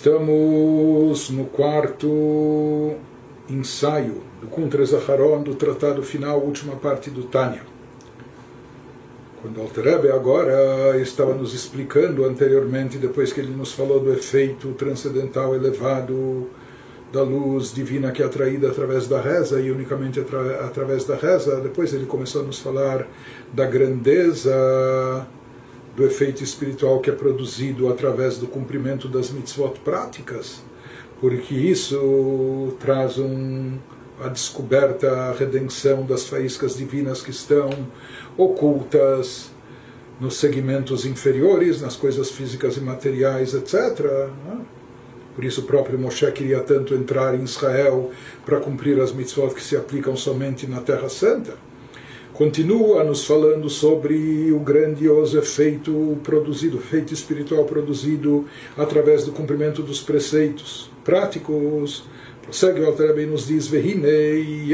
Estamos 0.00 1.28
no 1.28 1.44
quarto 1.44 2.94
ensaio 3.50 4.22
do 4.40 4.46
Kuntre 4.46 4.82
Zaharon, 4.86 5.42
do 5.42 5.54
tratado 5.54 6.02
final, 6.02 6.40
última 6.40 6.74
parte 6.74 7.10
do 7.10 7.24
Tânia. 7.24 7.60
Quando 9.42 9.60
Alterebe 9.60 10.10
agora 10.10 10.98
estava 10.98 11.34
nos 11.34 11.52
explicando 11.52 12.24
anteriormente, 12.24 12.96
depois 12.96 13.30
que 13.30 13.40
ele 13.40 13.54
nos 13.54 13.72
falou 13.72 14.00
do 14.00 14.10
efeito 14.10 14.72
transcendental 14.72 15.54
elevado 15.54 16.48
da 17.12 17.22
luz 17.22 17.70
divina 17.70 18.10
que 18.10 18.22
é 18.22 18.24
atraída 18.24 18.70
através 18.70 19.06
da 19.06 19.20
reza 19.20 19.60
e 19.60 19.70
unicamente 19.70 20.18
atra 20.18 20.64
através 20.64 21.04
da 21.04 21.14
reza, 21.14 21.60
depois 21.60 21.92
ele 21.92 22.06
começou 22.06 22.40
a 22.40 22.44
nos 22.46 22.58
falar 22.58 23.06
da 23.52 23.66
grandeza 23.66 25.26
do 26.00 26.06
efeito 26.06 26.42
espiritual 26.42 26.98
que 27.00 27.10
é 27.10 27.12
produzido 27.12 27.90
através 27.90 28.38
do 28.38 28.46
cumprimento 28.46 29.06
das 29.06 29.30
mitzvot 29.30 29.78
práticas, 29.84 30.62
porque 31.20 31.54
isso 31.54 32.74
traz 32.80 33.18
um, 33.18 33.76
a 34.18 34.28
descoberta, 34.28 35.12
a 35.12 35.32
redenção 35.32 36.06
das 36.06 36.26
faíscas 36.26 36.74
divinas 36.74 37.20
que 37.20 37.30
estão 37.30 37.68
ocultas 38.34 39.50
nos 40.18 40.36
segmentos 40.38 41.04
inferiores, 41.04 41.82
nas 41.82 41.96
coisas 41.96 42.30
físicas 42.30 42.78
e 42.78 42.80
materiais, 42.80 43.52
etc. 43.52 44.00
Né? 44.46 44.58
Por 45.34 45.44
isso 45.44 45.60
o 45.60 45.64
próprio 45.64 45.98
Moshe 45.98 46.32
queria 46.32 46.60
tanto 46.60 46.94
entrar 46.94 47.34
em 47.34 47.44
Israel 47.44 48.10
para 48.46 48.58
cumprir 48.58 48.98
as 49.02 49.12
mitzvot 49.12 49.54
que 49.54 49.62
se 49.62 49.76
aplicam 49.76 50.16
somente 50.16 50.66
na 50.66 50.80
Terra 50.80 51.10
Santa 51.10 51.52
continua 52.40 53.04
nos 53.04 53.26
falando 53.26 53.68
sobre 53.68 54.50
o 54.50 54.60
grandioso 54.60 55.38
efeito 55.38 56.16
produzido, 56.22 56.78
efeito 56.78 57.12
espiritual 57.12 57.66
produzido 57.66 58.46
através 58.78 59.26
do 59.26 59.32
cumprimento 59.32 59.82
dos 59.82 60.00
preceitos 60.00 60.90
práticos. 61.04 62.02
Prossegue 62.40 62.80
o 62.80 63.12
bem 63.12 63.26
nos 63.26 63.46
diz, 63.46 63.66
Vehinei 63.66 64.72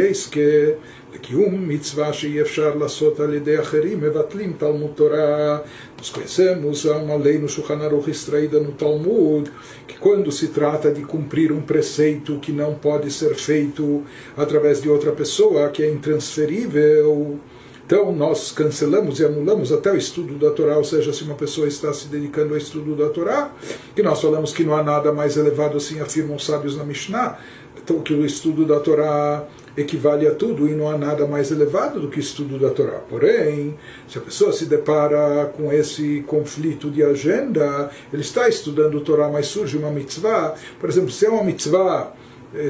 que 1.20 1.34
um 1.34 1.58
mitzvah 1.58 2.12
sheyefshar 2.12 2.76
lasot 2.78 3.20
al 3.20 3.34
yedei 3.34 3.56
acherim 3.56 3.96
mevatlim 3.96 4.52
Talmud 4.52 4.94
Torah. 4.94 5.64
Nós 5.98 6.08
conhecemos 6.08 6.86
há 6.86 6.98
uma 6.98 7.16
lei 7.16 7.38
no 7.38 7.48
Shulchan 7.48 7.82
Aruch 7.82 8.08
extraída 8.08 8.60
no 8.60 8.72
Talmud, 8.72 9.50
que 9.88 9.98
quando 9.98 10.30
se 10.30 10.48
trata 10.48 10.92
de 10.92 11.02
cumprir 11.02 11.50
um 11.50 11.62
preceito 11.62 12.38
que 12.38 12.52
não 12.52 12.74
pode 12.74 13.10
ser 13.10 13.34
feito 13.34 14.04
através 14.36 14.80
de 14.80 14.88
outra 14.88 15.10
pessoa, 15.10 15.68
que 15.70 15.82
é 15.82 15.90
intransferível, 15.90 17.40
então, 17.86 18.10
nós 18.10 18.50
cancelamos 18.50 19.20
e 19.20 19.24
anulamos 19.24 19.72
até 19.72 19.92
o 19.92 19.96
estudo 19.96 20.34
da 20.34 20.50
Torá, 20.50 20.76
ou 20.76 20.82
seja, 20.82 21.12
se 21.12 21.22
uma 21.22 21.36
pessoa 21.36 21.68
está 21.68 21.92
se 21.92 22.08
dedicando 22.08 22.52
ao 22.52 22.58
estudo 22.58 22.96
da 22.96 23.08
Torá, 23.10 23.52
que 23.94 24.02
nós 24.02 24.20
falamos 24.20 24.52
que 24.52 24.64
não 24.64 24.74
há 24.74 24.82
nada 24.82 25.12
mais 25.12 25.36
elevado 25.36 25.76
assim, 25.76 26.00
afirmam 26.00 26.34
os 26.34 26.44
sábios 26.44 26.76
na 26.76 26.82
Mishnah, 26.82 27.38
então 27.80 28.00
que 28.00 28.12
o 28.12 28.26
estudo 28.26 28.64
da 28.64 28.80
Torá 28.80 29.46
equivale 29.76 30.26
a 30.26 30.34
tudo 30.34 30.66
e 30.66 30.72
não 30.72 30.90
há 30.90 30.98
nada 30.98 31.28
mais 31.28 31.52
elevado 31.52 32.00
do 32.00 32.08
que 32.08 32.18
o 32.18 32.20
estudo 32.20 32.58
da 32.58 32.70
Torá. 32.70 32.98
Porém, 33.08 33.78
se 34.08 34.18
a 34.18 34.20
pessoa 34.20 34.52
se 34.52 34.66
depara 34.66 35.52
com 35.56 35.72
esse 35.72 36.24
conflito 36.26 36.90
de 36.90 37.04
agenda, 37.04 37.88
ele 38.12 38.22
está 38.22 38.48
estudando 38.48 38.98
a 38.98 39.00
Torá, 39.00 39.28
mas 39.28 39.46
surge 39.46 39.76
uma 39.76 39.92
mitzvah, 39.92 40.56
por 40.80 40.90
exemplo, 40.90 41.12
se 41.12 41.24
é 41.24 41.28
uma 41.28 41.44
mitzvah 41.44 42.12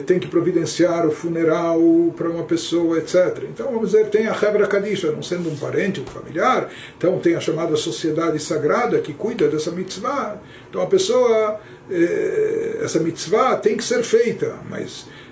tem 0.06 0.18
que 0.18 0.26
providenciar 0.26 1.06
o 1.06 1.10
funeral 1.10 1.80
para 2.16 2.28
uma 2.28 2.44
pessoa, 2.44 2.98
etc. 2.98 3.44
Então, 3.48 3.66
vamos 3.66 3.90
dizer, 3.90 4.06
tem 4.08 4.26
a 4.26 4.32
Hebra 4.32 4.66
Kadisha, 4.66 5.12
não 5.12 5.22
sendo 5.22 5.50
um 5.50 5.56
parente, 5.56 6.00
um 6.00 6.06
familiar, 6.06 6.70
então 6.96 7.18
tem 7.18 7.34
a 7.34 7.40
chamada 7.40 7.76
sociedade 7.76 8.38
sagrada 8.38 8.98
que 8.98 9.12
cuida 9.12 9.48
dessa 9.48 9.70
mitzvah. 9.70 10.40
Então, 10.68 10.80
a 10.80 10.86
pessoa, 10.86 11.60
eh, 11.90 12.80
essa 12.82 12.98
mitzvah 13.00 13.56
tem 13.56 13.76
que 13.76 13.84
ser 13.84 14.02
feita, 14.02 14.56
mas 14.68 15.06
eh, 15.06 15.25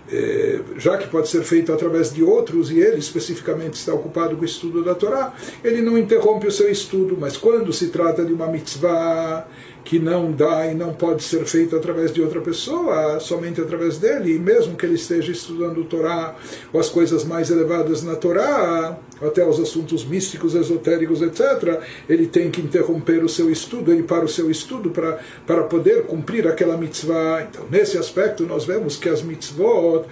já 0.76 0.96
que 0.96 1.08
pode 1.08 1.28
ser 1.28 1.42
feito 1.42 1.72
através 1.72 2.12
de 2.12 2.22
outros 2.22 2.70
e 2.70 2.78
ele 2.78 2.98
especificamente 2.98 3.74
está 3.74 3.94
ocupado 3.94 4.36
com 4.36 4.42
o 4.42 4.44
estudo 4.44 4.82
da 4.84 4.94
Torá, 4.94 5.34
ele 5.62 5.80
não 5.80 5.96
interrompe 5.98 6.46
o 6.46 6.52
seu 6.52 6.70
estudo, 6.70 7.16
mas 7.18 7.36
quando 7.36 7.72
se 7.72 7.88
trata 7.88 8.24
de 8.24 8.32
uma 8.32 8.46
mitzvah 8.46 9.46
que 9.84 9.98
não 9.98 10.32
dá 10.32 10.66
e 10.66 10.74
não 10.74 10.94
pode 10.94 11.22
ser 11.22 11.44
feito 11.44 11.76
através 11.76 12.12
de 12.12 12.22
outra 12.22 12.40
pessoa, 12.40 13.20
somente 13.20 13.60
através 13.60 13.98
dele, 13.98 14.34
e 14.34 14.38
mesmo 14.38 14.76
que 14.76 14.86
ele 14.86 14.94
esteja 14.94 15.30
estudando 15.30 15.78
o 15.78 15.84
Torá, 15.84 16.34
ou 16.72 16.80
as 16.80 16.88
coisas 16.88 17.22
mais 17.24 17.50
elevadas 17.50 18.02
na 18.02 18.16
Torá, 18.16 18.98
até 19.20 19.46
os 19.46 19.60
assuntos 19.60 20.04
místicos, 20.04 20.54
esotéricos, 20.54 21.20
etc., 21.20 21.80
ele 22.08 22.26
tem 22.26 22.50
que 22.50 22.60
interromper 22.60 23.22
o 23.22 23.28
seu 23.28 23.50
estudo, 23.50 23.92
ele 23.92 24.02
para 24.02 24.24
o 24.24 24.28
seu 24.28 24.50
estudo 24.50 24.90
para, 24.90 25.18
para 25.46 25.62
poder 25.64 26.04
cumprir 26.04 26.48
aquela 26.48 26.76
mitzvah. 26.76 27.46
Então, 27.48 27.66
nesse 27.70 27.98
aspecto, 27.98 28.44
nós 28.44 28.64
vemos 28.64 28.96
que 28.96 29.08
as 29.08 29.22
mitzvot, 29.22 30.03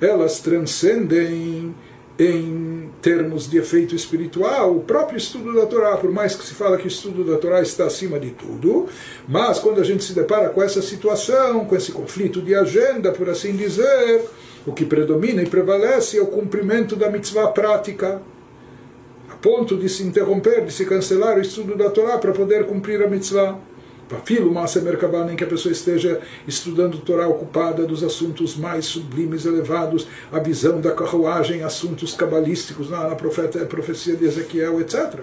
elas 0.00 0.40
transcendem 0.40 1.74
em 2.18 2.90
termos 3.00 3.48
de 3.48 3.56
efeito 3.56 3.94
espiritual, 3.94 4.76
o 4.76 4.80
próprio 4.80 5.16
estudo 5.16 5.54
da 5.54 5.64
Torá, 5.64 5.96
por 5.96 6.12
mais 6.12 6.34
que 6.34 6.44
se 6.44 6.52
fala 6.52 6.76
que 6.76 6.84
o 6.84 6.88
estudo 6.88 7.24
da 7.24 7.38
Torá 7.38 7.62
está 7.62 7.86
acima 7.86 8.20
de 8.20 8.30
tudo, 8.32 8.86
mas 9.26 9.58
quando 9.58 9.80
a 9.80 9.84
gente 9.84 10.04
se 10.04 10.12
depara 10.12 10.50
com 10.50 10.62
essa 10.62 10.82
situação, 10.82 11.64
com 11.64 11.74
esse 11.74 11.92
conflito 11.92 12.42
de 12.42 12.54
agenda, 12.54 13.10
por 13.10 13.30
assim 13.30 13.56
dizer, 13.56 14.22
o 14.66 14.72
que 14.72 14.84
predomina 14.84 15.42
e 15.42 15.46
prevalece 15.46 16.18
é 16.18 16.22
o 16.22 16.26
cumprimento 16.26 16.94
da 16.94 17.10
mitzvah 17.10 17.48
prática, 17.48 18.20
a 19.30 19.36
ponto 19.36 19.78
de 19.78 19.88
se 19.88 20.02
interromper, 20.02 20.66
de 20.66 20.72
se 20.72 20.84
cancelar 20.84 21.38
o 21.38 21.40
estudo 21.40 21.74
da 21.74 21.88
Torá 21.88 22.18
para 22.18 22.32
poder 22.32 22.66
cumprir 22.66 23.02
a 23.02 23.08
mitzvah. 23.08 23.58
Pafilo 24.10 24.52
Masa 24.52 24.80
Merkabah, 24.80 25.32
em 25.32 25.36
que 25.36 25.44
a 25.44 25.46
pessoa 25.46 25.70
esteja 25.70 26.20
estudando 26.46 26.98
Torá 26.98 27.28
ocupada 27.28 27.86
dos 27.86 28.02
assuntos 28.02 28.56
mais 28.56 28.84
sublimes, 28.84 29.46
elevados, 29.46 30.08
a 30.32 30.40
visão 30.40 30.80
da 30.80 30.90
carruagem, 30.90 31.62
assuntos 31.62 32.12
cabalísticos 32.12 32.90
na, 32.90 33.08
na 33.08 33.14
profeta, 33.14 33.64
profecia 33.66 34.16
de 34.16 34.24
Ezequiel, 34.24 34.80
etc. 34.80 35.20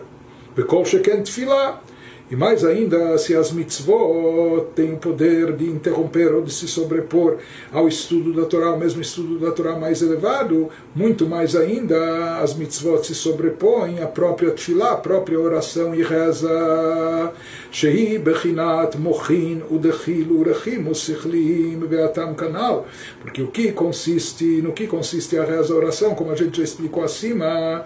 Bekol 0.55 0.85
Sheken 0.85 1.21
Tfilah 1.21 1.81
e 2.29 2.35
mais 2.35 2.65
ainda, 2.65 3.17
se 3.17 3.33
as 3.33 3.53
mitzvot 3.53 4.67
têm 4.75 4.93
o 4.93 4.97
poder 4.97 5.53
de 5.53 5.65
interromper 5.65 6.33
ou 6.33 6.41
de 6.41 6.51
se 6.51 6.67
sobrepor 6.67 7.37
ao 7.71 7.87
estudo 7.87 8.33
da 8.33 8.45
Torá, 8.45 8.67
ao 8.67 8.77
mesmo 8.77 9.01
estudo 9.01 9.39
da 9.39 9.51
Torá 9.51 9.79
mais 9.79 10.01
elevado, 10.01 10.67
muito 10.93 11.25
mais 11.25 11.55
ainda 11.55 12.39
as 12.39 12.53
mitzvot 12.53 13.01
se 13.05 13.15
sobrepõem 13.15 14.03
à 14.03 14.07
própria 14.07 14.51
tefilá, 14.51 14.91
à 14.91 14.97
própria 14.97 15.39
oração 15.39 15.95
e 15.95 16.03
reza. 16.03 17.31
Shehi 17.71 18.19
bechinat 18.19 18.97
mochin 18.97 19.63
udechil 19.69 20.29
urechim 20.31 20.85
usichlim 20.89 21.79
beatam 21.87 22.35
canal. 22.35 22.87
Porque 23.21 23.41
o 23.41 23.47
que 23.47 23.71
consiste, 23.71 24.61
no 24.61 24.73
que 24.73 24.85
consiste 24.85 25.37
a 25.37 25.45
reza, 25.45 25.73
a 25.73 25.77
oração, 25.77 26.13
como 26.13 26.31
a 26.31 26.35
gente 26.35 26.57
já 26.57 26.63
explicou 26.63 27.05
acima, 27.05 27.85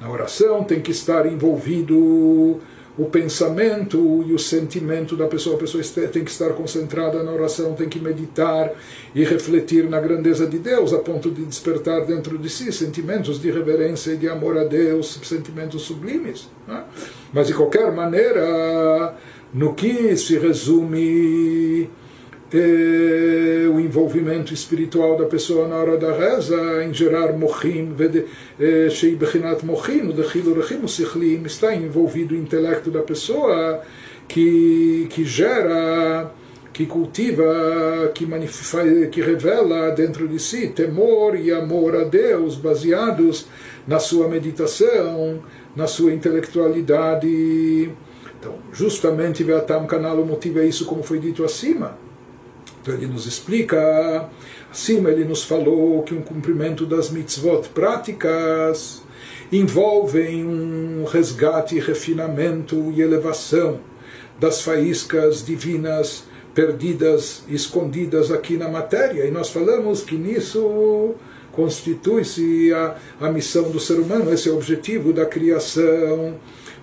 na 0.00 0.10
oração 0.10 0.64
tem 0.64 0.80
que 0.80 0.92
estar 0.92 1.26
envolvido 1.26 2.58
o 2.96 3.06
pensamento 3.06 4.24
e 4.26 4.32
o 4.32 4.38
sentimento 4.38 5.16
da 5.16 5.26
pessoa. 5.26 5.56
A 5.56 5.58
pessoa 5.58 5.82
tem 6.12 6.24
que 6.24 6.30
estar 6.30 6.50
concentrada 6.50 7.22
na 7.22 7.32
oração, 7.32 7.74
tem 7.74 7.88
que 7.88 7.98
meditar 7.98 8.72
e 9.14 9.24
refletir 9.24 9.88
na 9.88 10.00
grandeza 10.00 10.46
de 10.46 10.58
Deus, 10.58 10.92
a 10.92 10.98
ponto 10.98 11.30
de 11.30 11.44
despertar 11.44 12.04
dentro 12.04 12.36
de 12.36 12.50
si 12.50 12.70
sentimentos 12.72 13.40
de 13.40 13.50
reverência 13.50 14.12
e 14.12 14.16
de 14.16 14.28
amor 14.28 14.58
a 14.58 14.64
Deus, 14.64 15.20
sentimentos 15.22 15.82
sublimes. 15.82 16.48
Né? 16.66 16.84
Mas, 17.32 17.46
de 17.46 17.54
qualquer 17.54 17.90
maneira, 17.92 19.16
no 19.54 19.74
que 19.74 20.16
se 20.16 20.38
resume 20.38 21.88
eh, 22.54 23.66
o 23.68 23.80
envolvimento 23.80 24.52
espiritual 24.52 25.16
da 25.16 25.24
pessoa 25.26 25.66
na 25.66 25.76
hora 25.76 25.96
da 25.96 26.12
reza, 26.12 26.84
em 26.84 26.92
gerar 26.92 27.32
mochim, 27.32 27.94
shei 28.90 29.16
bechinat 29.16 29.64
mochim, 29.64 30.08
o 30.08 30.12
dechil 30.12 30.46
urechim, 30.50 30.86
sichlim, 30.86 31.42
está 31.44 31.74
envolvido 31.74 32.34
o 32.34 32.38
intelecto 32.38 32.90
da 32.90 33.00
pessoa 33.00 33.80
que, 34.28 35.06
que 35.10 35.24
gera 35.24 36.30
que 36.72 36.86
cultiva, 36.86 38.10
que, 38.14 38.26
que 39.10 39.20
revela 39.20 39.90
dentro 39.90 40.26
de 40.26 40.38
si 40.38 40.68
temor 40.68 41.36
e 41.36 41.52
amor 41.52 41.94
a 41.94 42.04
Deus, 42.04 42.56
baseados 42.56 43.46
na 43.86 43.98
sua 43.98 44.26
meditação, 44.26 45.42
na 45.76 45.86
sua 45.86 46.12
intelectualidade. 46.14 47.90
Então, 48.38 48.54
justamente 48.72 49.44
Beatam 49.44 49.86
Canal 49.86 50.24
motiva 50.24 50.64
isso, 50.64 50.86
como 50.86 51.02
foi 51.02 51.18
dito 51.18 51.44
acima. 51.44 51.98
Então 52.82 52.94
ele 52.94 53.06
nos 53.06 53.26
explica, 53.26 54.28
acima 54.70 55.08
ele 55.08 55.24
nos 55.24 55.44
falou 55.44 56.02
que 56.02 56.14
um 56.14 56.20
cumprimento 56.20 56.84
das 56.84 57.10
mitzvot 57.10 57.68
práticas 57.68 59.02
envolvem 59.52 60.44
um 60.44 61.04
resgate, 61.04 61.78
refinamento 61.78 62.92
e 62.94 63.00
elevação 63.00 63.78
das 64.40 64.62
faíscas 64.62 65.46
divinas 65.46 66.24
perdidas, 66.52 67.44
escondidas 67.48 68.32
aqui 68.32 68.56
na 68.56 68.68
matéria. 68.68 69.24
E 69.24 69.30
nós 69.30 69.50
falamos 69.50 70.02
que 70.02 70.16
nisso 70.16 71.14
constitui-se 71.52 72.72
a, 72.72 72.96
a 73.20 73.30
missão 73.30 73.70
do 73.70 73.78
ser 73.78 73.94
humano, 73.94 74.32
esse 74.32 74.48
é 74.48 74.52
o 74.52 74.56
objetivo 74.56 75.12
da 75.12 75.24
criação 75.24 76.34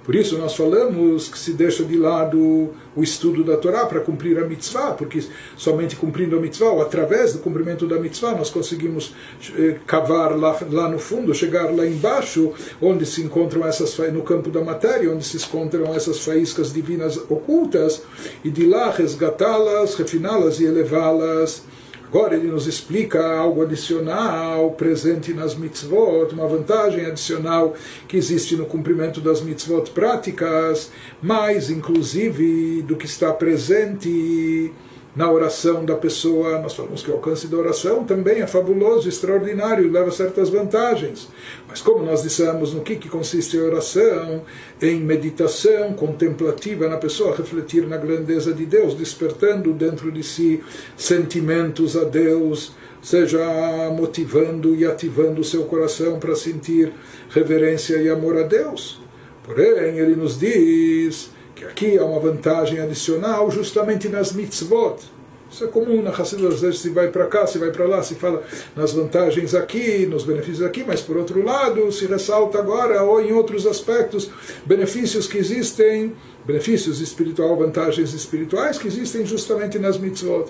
Por 0.09 0.15
isso 0.15 0.39
nós 0.39 0.55
falamos 0.55 1.27
que 1.27 1.37
se 1.37 1.53
deixa 1.53 1.83
de 1.83 1.95
lado 1.95 2.71
o 2.95 3.03
estudo 3.03 3.43
da 3.43 3.55
Torá 3.57 3.85
para 3.85 3.99
cumprir 3.99 4.39
a 4.39 4.43
mitzvah, 4.43 4.93
porque 4.93 5.23
somente 5.55 5.95
cumprindo 5.95 6.35
a 6.35 6.39
mitzvah, 6.39 6.71
ou 6.71 6.81
através 6.81 7.33
do 7.33 7.37
cumprimento 7.37 7.85
da 7.85 7.99
mitzvah, 7.99 8.31
nós 8.31 8.49
conseguimos 8.49 9.13
eh, 9.55 9.75
cavar 9.85 10.35
lá, 10.35 10.57
lá 10.71 10.89
no 10.89 10.97
fundo, 10.97 11.31
chegar 11.35 11.71
lá 11.71 11.85
embaixo, 11.85 12.51
onde 12.81 13.05
se 13.05 13.21
encontram 13.21 13.63
essas 13.67 13.95
no 14.11 14.23
campo 14.23 14.49
da 14.49 14.61
matéria, 14.61 15.11
onde 15.11 15.23
se 15.23 15.37
encontram 15.37 15.93
essas 15.93 16.25
faíscas 16.25 16.73
divinas 16.73 17.15
ocultas, 17.29 18.01
e 18.43 18.49
de 18.49 18.65
lá 18.65 18.89
resgatá-las, 18.89 19.93
refiná-las 19.93 20.59
e 20.59 20.65
elevá-las 20.65 21.61
Agora 22.11 22.35
ele 22.35 22.47
nos 22.47 22.65
explica 22.65 23.23
algo 23.23 23.61
adicional 23.61 24.71
presente 24.71 25.31
nas 25.31 25.53
mitzvot, 25.53 26.33
uma 26.33 26.47
vantagem 26.47 27.05
adicional 27.05 27.75
que 28.07 28.17
existe 28.17 28.55
no 28.55 28.65
cumprimento 28.65 29.21
das 29.21 29.41
mitzvot 29.41 29.91
práticas, 29.91 30.91
mais 31.21 31.69
inclusive 31.69 32.81
do 32.81 32.95
que 32.95 33.05
está 33.05 33.31
presente 33.31 34.73
na 35.15 35.31
oração 35.31 35.83
da 35.85 35.95
pessoa. 35.95 36.59
Nós 36.59 36.73
falamos 36.73 37.01
que 37.01 37.09
o 37.11 37.15
alcance 37.15 37.47
da 37.47 37.57
oração 37.57 38.03
também 38.03 38.41
é 38.41 38.47
fabuloso, 38.47 39.09
extraordinário, 39.09 39.91
leva 39.91 40.11
certas 40.11 40.49
vantagens. 40.49 41.27
Mas 41.67 41.81
como 41.81 42.03
nós 42.03 42.23
dissemos, 42.23 42.73
no 42.73 42.81
que, 42.81 42.95
que 42.95 43.09
consiste 43.09 43.57
a 43.57 43.63
oração? 43.63 44.41
Em 44.81 44.99
meditação 44.99 45.93
contemplativa 45.93 46.87
na 46.87 46.97
pessoa, 46.97 47.35
refletir 47.35 47.87
na 47.87 47.97
grandeza 47.97 48.53
de 48.53 48.65
Deus, 48.65 48.95
despertando 48.95 49.73
dentro 49.73 50.11
de 50.11 50.23
si 50.23 50.63
sentimentos 50.95 51.97
a 51.97 52.03
Deus, 52.03 52.73
seja 53.01 53.39
motivando 53.95 54.75
e 54.75 54.85
ativando 54.85 55.41
o 55.41 55.43
seu 55.43 55.63
coração 55.63 56.19
para 56.19 56.35
sentir 56.35 56.91
reverência 57.29 57.97
e 57.97 58.09
amor 58.09 58.37
a 58.37 58.43
Deus. 58.43 59.01
Porém, 59.43 59.97
ele 59.97 60.15
nos 60.15 60.37
diz 60.37 61.31
que 61.59 61.65
aqui 61.65 61.97
há 61.97 62.05
uma 62.05 62.19
vantagem 62.19 62.79
adicional 62.79 63.51
justamente 63.51 64.07
nas 64.07 64.31
mitzvot. 64.31 64.95
Isso 65.51 65.63
é 65.63 65.67
comum 65.67 66.01
na 66.01 66.11
Hassidut, 66.11 66.53
às 66.53 66.61
vezes 66.61 66.79
se 66.79 66.89
vai 66.89 67.07
para 67.07 67.25
cá, 67.25 67.47
se 67.47 67.57
vai 67.57 67.71
para 67.71 67.85
lá, 67.85 68.03
se 68.03 68.13
fala 68.13 68.43
nas 68.75 68.93
vantagens 68.93 69.55
aqui, 69.55 70.05
nos 70.05 70.23
benefícios 70.23 70.61
aqui, 70.61 70.83
mas 70.85 71.01
por 71.01 71.17
outro 71.17 71.43
lado 71.43 71.91
se 71.91 72.05
ressalta 72.05 72.59
agora, 72.59 73.01
ou 73.03 73.19
em 73.19 73.33
outros 73.33 73.65
aspectos, 73.65 74.29
benefícios 74.63 75.27
que 75.27 75.39
existem, 75.39 76.13
benefícios 76.45 77.01
espirituais, 77.01 77.57
vantagens 77.57 78.13
espirituais 78.13 78.77
que 78.77 78.87
existem 78.87 79.25
justamente 79.25 79.79
nas 79.79 79.97
mitzvot. 79.97 80.45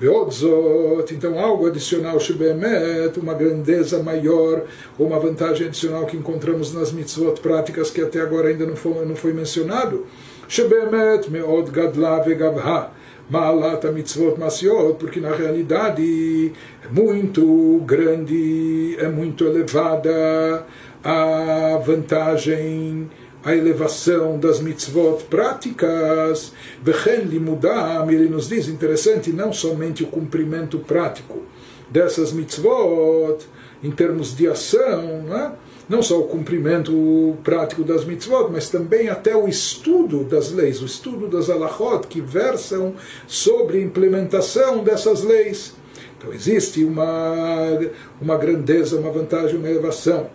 Veodzot, 0.00 1.12
então 1.12 1.38
algo 1.38 1.66
adicional, 1.66 2.18
Shebemet, 2.18 3.20
uma 3.20 3.34
grandeza 3.34 4.02
maior, 4.02 4.64
uma 4.98 5.20
vantagem 5.20 5.66
adicional 5.66 6.06
que 6.06 6.16
encontramos 6.16 6.72
nas 6.72 6.90
mitzvot 6.90 7.38
práticas 7.42 7.90
que 7.90 8.00
até 8.00 8.20
agora 8.20 8.48
ainda 8.48 8.64
não 8.64 8.76
foi, 8.76 9.04
não 9.04 9.14
foi 9.14 9.34
mencionado. 9.34 10.06
שבאמת 10.47 11.29
מאוד 11.31 11.71
גדלה 11.71 12.19
וגבהה 12.27 12.83
מעלת 13.29 13.85
המצוות 13.85 14.37
מעשיות, 14.37 14.99
porque 14.99 15.19
na 15.19 15.31
realidade 15.31 16.51
é 16.83 16.87
muito 16.91 17.81
grande, 17.85 18.95
é 18.99 19.07
muito 19.07 19.45
elevada 19.45 20.65
a 21.03 21.77
vantagem, 21.85 23.09
a 23.43 23.55
elevação 23.55 24.39
das 24.39 24.59
mitzvot 24.59 25.23
práticas. 25.29 26.53
Vechen 26.83 27.23
limudam, 27.23 28.09
ele 28.09 28.29
nos 28.29 28.49
diz, 28.49 28.67
interessante, 28.67 29.31
não 29.31 29.51
somente 29.51 30.03
o 30.03 30.07
cumprimento 30.07 30.79
prático 30.79 31.41
dessas 31.89 32.31
mitzvot, 32.31 33.37
em 33.82 33.90
termos 33.90 34.36
de 34.36 34.48
ação, 34.48 35.22
né? 35.22 35.52
não 35.88 36.02
só 36.02 36.20
o 36.20 36.24
cumprimento 36.24 37.36
prático 37.42 37.82
das 37.82 38.04
mitzvot, 38.04 38.50
mas 38.52 38.68
também 38.68 39.08
até 39.08 39.34
o 39.34 39.48
estudo 39.48 40.24
das 40.24 40.52
leis, 40.52 40.82
o 40.82 40.86
estudo 40.86 41.26
das 41.26 41.48
alachot, 41.48 42.06
que 42.06 42.20
versam 42.20 42.94
sobre 43.26 43.78
a 43.78 43.82
implementação 43.82 44.84
dessas 44.84 45.22
leis. 45.22 45.74
Então 46.18 46.32
existe 46.32 46.84
uma, 46.84 47.78
uma 48.20 48.36
grandeza, 48.36 48.98
uma 48.98 49.10
vantagem, 49.10 49.56
uma 49.56 49.68
elevação 49.68 50.28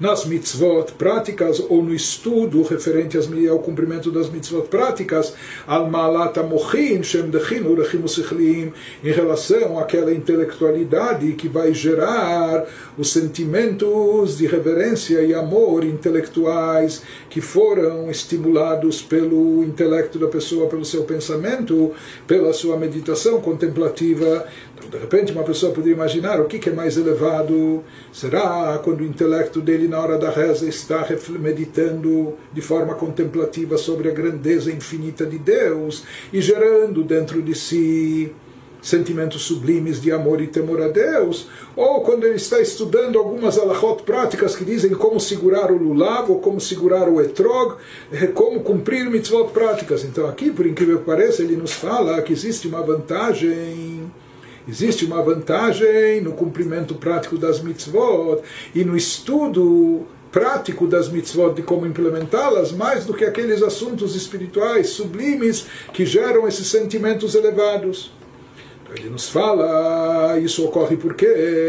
nas 0.00 0.24
mitzvot 0.24 0.92
práticas 0.98 1.60
ou 1.60 1.82
no 1.82 1.94
estudo 1.94 2.62
referente 2.62 3.18
ao 3.48 3.58
cumprimento 3.58 4.10
das 4.10 4.30
mitzvot 4.30 4.68
práticas, 4.68 5.34
al 5.66 5.90
malat 5.90 6.38
amochin 6.38 7.02
shem 7.02 7.30
dechin 7.30 7.66
urechim 7.66 8.72
em 9.02 9.10
relação 9.10 9.78
àquela 9.78 10.12
intelectualidade 10.12 11.32
que 11.32 11.48
vai 11.48 11.72
gerar 11.74 12.66
os 12.96 13.12
sentimentos 13.12 14.38
de 14.38 14.46
reverência 14.46 15.22
e 15.22 15.34
amor 15.34 15.84
intelectuais 15.84 17.02
que 17.28 17.40
foram 17.40 18.10
estimulados 18.10 19.02
pelo 19.02 19.62
intelecto 19.62 20.18
da 20.18 20.28
pessoa, 20.28 20.68
pelo 20.68 20.84
seu 20.84 21.04
pensamento, 21.04 21.92
pela 22.26 22.52
sua 22.52 22.76
meditação 22.76 23.40
contemplativa. 23.40 24.46
De 24.88 24.98
repente, 24.98 25.32
uma 25.32 25.42
pessoa 25.42 25.72
poderia 25.72 25.94
imaginar 25.94 26.40
o 26.40 26.46
que 26.46 26.68
é 26.68 26.72
mais 26.72 26.96
elevado. 26.96 27.82
Será 28.12 28.80
quando 28.82 29.00
o 29.00 29.04
intelecto 29.04 29.60
dele, 29.60 29.88
na 29.88 30.00
hora 30.00 30.18
da 30.18 30.30
reza, 30.30 30.68
está 30.68 31.06
meditando 31.38 32.34
de 32.52 32.60
forma 32.60 32.94
contemplativa 32.94 33.76
sobre 33.76 34.08
a 34.08 34.12
grandeza 34.12 34.70
infinita 34.70 35.24
de 35.26 35.38
Deus 35.38 36.04
e 36.32 36.40
gerando 36.40 37.02
dentro 37.02 37.42
de 37.42 37.54
si 37.54 38.32
sentimentos 38.82 39.42
sublimes 39.42 40.02
de 40.02 40.10
amor 40.10 40.40
e 40.40 40.48
temor 40.48 40.82
a 40.82 40.88
Deus, 40.88 41.46
ou 41.76 42.00
quando 42.00 42.24
ele 42.24 42.34
está 42.34 42.60
estudando 42.60 43.16
algumas 43.16 43.56
alahot 43.56 44.02
práticas 44.02 44.56
que 44.56 44.64
dizem 44.64 44.90
como 44.90 45.20
segurar 45.20 45.70
o 45.70 45.78
lulav, 45.78 46.30
ou 46.30 46.40
como 46.40 46.60
segurar 46.60 47.08
o 47.08 47.20
etrog, 47.20 47.76
eh, 48.12 48.26
como 48.26 48.60
cumprir 48.60 49.08
mitzvot 49.08 49.52
práticas. 49.52 50.04
Então 50.04 50.26
aqui, 50.26 50.50
por 50.50 50.66
incrível 50.66 50.98
que 50.98 51.04
pareça, 51.04 51.42
ele 51.42 51.56
nos 51.56 51.72
fala 51.72 52.20
que 52.22 52.32
existe 52.32 52.66
uma 52.66 52.82
vantagem 52.82 53.91
existe 54.68 55.04
uma 55.04 55.22
vantagem 55.22 56.20
no 56.20 56.32
cumprimento 56.32 56.94
prático 56.94 57.36
das 57.36 57.60
mitzvot 57.60 58.42
e 58.74 58.84
no 58.84 58.96
estudo 58.96 60.06
prático 60.30 60.86
das 60.86 61.10
mitzvot, 61.10 61.54
de 61.54 61.62
como 61.62 61.86
implementá-las, 61.86 62.72
mais 62.72 63.04
do 63.04 63.12
que 63.12 63.24
aqueles 63.24 63.62
assuntos 63.62 64.16
espirituais 64.16 64.88
sublimes 64.88 65.66
que 65.92 66.06
geram 66.06 66.48
esses 66.48 66.66
sentimentos 66.68 67.34
elevados. 67.34 68.10
Ele 68.94 69.10
nos 69.10 69.28
fala, 69.28 70.38
isso 70.38 70.64
ocorre 70.64 70.96
porque 70.96 71.26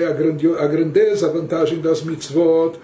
a, 0.08 0.68
grandeza, 0.68 1.28
a 1.28 1.30
vantagem 1.32 1.80
das 1.80 2.02
mitzvot, 2.02 2.78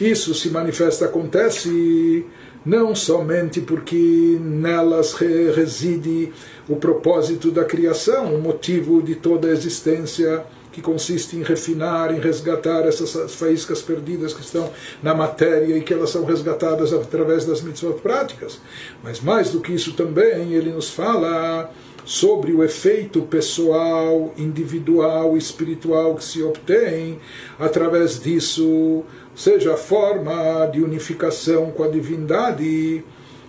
isso 0.00 0.34
se 0.34 0.50
manifesta, 0.50 1.04
acontece 1.04 2.24
não 2.64 2.94
somente 2.94 3.60
porque 3.60 4.38
nelas 4.40 5.14
reside 5.14 6.32
o 6.68 6.76
propósito 6.76 7.50
da 7.50 7.64
criação, 7.64 8.34
o 8.34 8.40
motivo 8.40 9.02
de 9.02 9.14
toda 9.14 9.48
a 9.48 9.50
existência, 9.50 10.44
que 10.72 10.80
consiste 10.80 11.36
em 11.36 11.42
refinar, 11.42 12.14
em 12.14 12.20
resgatar 12.20 12.86
essas 12.86 13.34
faíscas 13.34 13.82
perdidas 13.82 14.32
que 14.32 14.40
estão 14.40 14.70
na 15.02 15.14
matéria 15.14 15.76
e 15.76 15.82
que 15.82 15.92
elas 15.92 16.10
são 16.10 16.24
resgatadas 16.24 16.92
através 16.92 17.44
das 17.44 17.60
mitzvot 17.60 18.00
práticas. 18.00 18.60
Mas 19.02 19.20
mais 19.20 19.50
do 19.50 19.60
que 19.60 19.72
isso 19.72 19.94
também, 19.94 20.52
ele 20.52 20.70
nos 20.70 20.88
fala 20.88 21.70
sobre 22.04 22.52
o 22.52 22.64
efeito 22.64 23.22
pessoal, 23.22 24.32
individual, 24.36 25.36
espiritual 25.36 26.14
que 26.14 26.24
se 26.24 26.42
obtém 26.42 27.18
através 27.58 28.20
disso, 28.20 29.04
seja 29.40 29.72
a 29.72 29.76
forma 29.76 30.66
de 30.66 30.82
unificação 30.82 31.70
com 31.70 31.82
a 31.82 31.88
divindade 31.88 33.02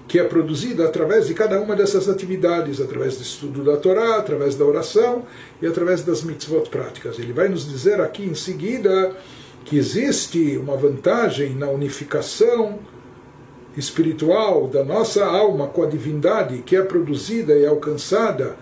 que 0.07 0.17
é 0.17 0.23
produzida 0.23 0.85
através 0.85 1.27
de 1.27 1.33
cada 1.33 1.59
uma 1.59 1.75
dessas 1.75 2.07
atividades, 2.07 2.79
através 2.79 3.17
do 3.17 3.23
estudo 3.23 3.61
da 3.61 3.75
Torá, 3.75 4.15
através 4.15 4.55
da 4.55 4.63
oração 4.63 5.23
e 5.61 5.67
através 5.67 6.01
das 6.01 6.23
mitzvot 6.23 6.69
práticas. 6.69 7.19
Ele 7.19 7.33
vai 7.33 7.49
nos 7.49 7.69
dizer 7.69 7.99
aqui 7.99 8.23
em 8.23 8.33
seguida 8.33 9.13
que 9.65 9.77
existe 9.77 10.57
uma 10.57 10.77
vantagem 10.77 11.55
na 11.55 11.69
unificação 11.69 12.79
espiritual 13.75 14.69
da 14.69 14.85
nossa 14.85 15.25
alma 15.25 15.67
com 15.67 15.83
a 15.83 15.87
divindade 15.87 16.59
que 16.59 16.77
é 16.77 16.81
produzida 16.81 17.53
e 17.53 17.65
alcançada 17.65 18.55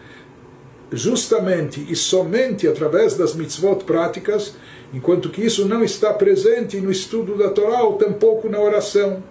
justamente 0.92 1.86
e 1.88 1.96
somente 1.96 2.68
através 2.68 3.16
das 3.16 3.36
mitzvot 3.36 3.84
práticas, 3.84 4.56
enquanto 4.94 5.30
que 5.30 5.42
isso 5.42 5.68
não 5.68 5.84
está 5.84 6.14
presente 6.14 6.80
no 6.80 6.92
estudo 6.92 7.38
da 7.38 7.50
Torá 7.50 7.84
ou 7.84 7.94
tampouco 7.94 8.50
na 8.50 8.60
oração, 8.60 9.24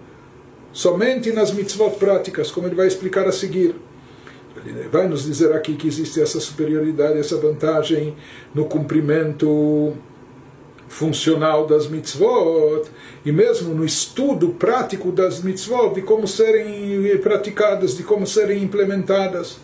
somente 0.72 1.32
nas 1.32 1.52
mitzvot 1.52 1.96
práticas, 1.98 2.50
como 2.50 2.66
ele 2.66 2.74
vai 2.76 2.86
explicar 2.86 3.26
a 3.26 3.32
seguir. 3.32 3.74
Ele 4.64 4.88
vai 4.88 5.06
nos 5.06 5.24
dizer 5.24 5.52
aqui 5.52 5.74
que 5.74 5.86
existe 5.86 6.20
essa 6.20 6.40
superioridade, 6.40 7.18
essa 7.18 7.36
vantagem 7.36 8.16
no 8.54 8.64
cumprimento 8.64 9.94
funcional 10.88 11.66
das 11.66 11.86
mitzvot 11.86 12.88
e 13.24 13.30
mesmo 13.30 13.74
no 13.74 13.84
estudo 13.84 14.48
prático 14.50 15.12
das 15.12 15.42
mitzvot, 15.42 15.94
de 15.94 16.02
como 16.02 16.26
serem 16.26 17.16
praticadas, 17.18 17.96
de 17.96 18.02
como 18.02 18.26
serem 18.26 18.62
implementadas. 18.62 19.58